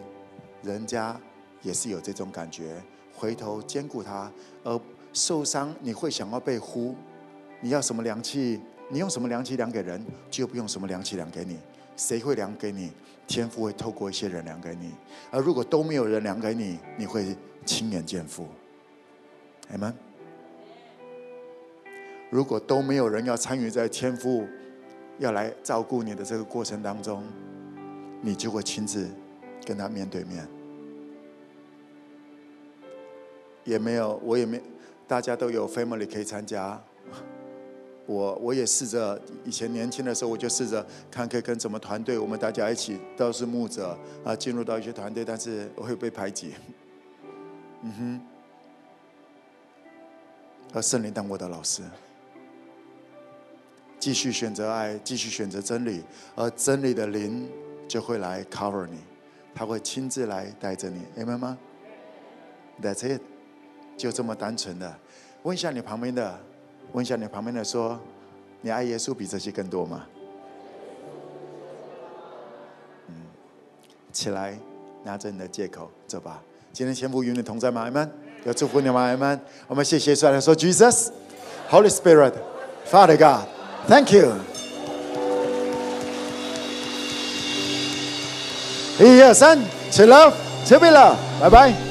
[0.62, 1.18] 人家。
[1.62, 2.82] 也是有这种感觉，
[3.14, 4.32] 回头兼顾他，
[4.64, 4.80] 而
[5.12, 6.94] 受伤你会想要被呼，
[7.60, 8.58] 你要什么量器？
[8.88, 11.58] 你用什么量器量给人，就不用什么量器量给你。
[11.98, 12.90] 谁会量给你？
[13.26, 14.94] 天父会透过一些人量给你。
[15.30, 17.36] 而如果都没有人量给你，你会
[17.66, 18.46] 亲眼见父。
[19.70, 19.94] 阿门。
[22.30, 24.48] 如果都没有人要参与在天父
[25.20, 27.22] 要来照顾你的这个过程当中，
[28.22, 29.06] 你就会亲自
[29.64, 30.48] 跟他面对面。
[33.64, 34.60] 也没有，我也没，
[35.06, 36.82] 大家都有 family 可以参加。
[38.06, 46.54] 我我也试着，以前年轻的时候，我就试着看可以跟什么团队，我们大家一起都是牧者啊，进入到一些团队，但是我会被排挤。
[47.82, 48.20] 嗯哼，
[50.72, 51.82] 而圣灵当我的老师，
[54.00, 56.02] 继续选择爱，继续选择真理，
[56.34, 57.48] 而真理的灵
[57.86, 58.98] 就会来 cover 你，
[59.54, 61.56] 他会亲自来带着你，明白吗
[62.82, 63.20] ？That's it。
[63.96, 64.96] 就这么单纯的，
[65.42, 66.40] 问一下你旁边的，
[66.92, 68.00] 问一下你旁边的说，
[68.62, 70.06] 你爱耶稣比这些更多吗？
[73.08, 73.14] 嗯，
[74.10, 74.58] 起来，
[75.04, 76.42] 拿着你的借口走吧。
[76.72, 77.82] 今天天父与你同在吗？
[77.82, 78.10] 阿门。
[78.44, 79.02] 要祝福你吗？
[79.02, 79.38] 阿门。
[79.68, 83.46] 我们谢谢出来说，Jesus，Holy Spirit，Father God
[83.88, 84.32] God，Thank you。
[89.00, 89.58] 一二三，
[89.90, 90.32] 起来，
[90.66, 91.89] 准备了，拜拜。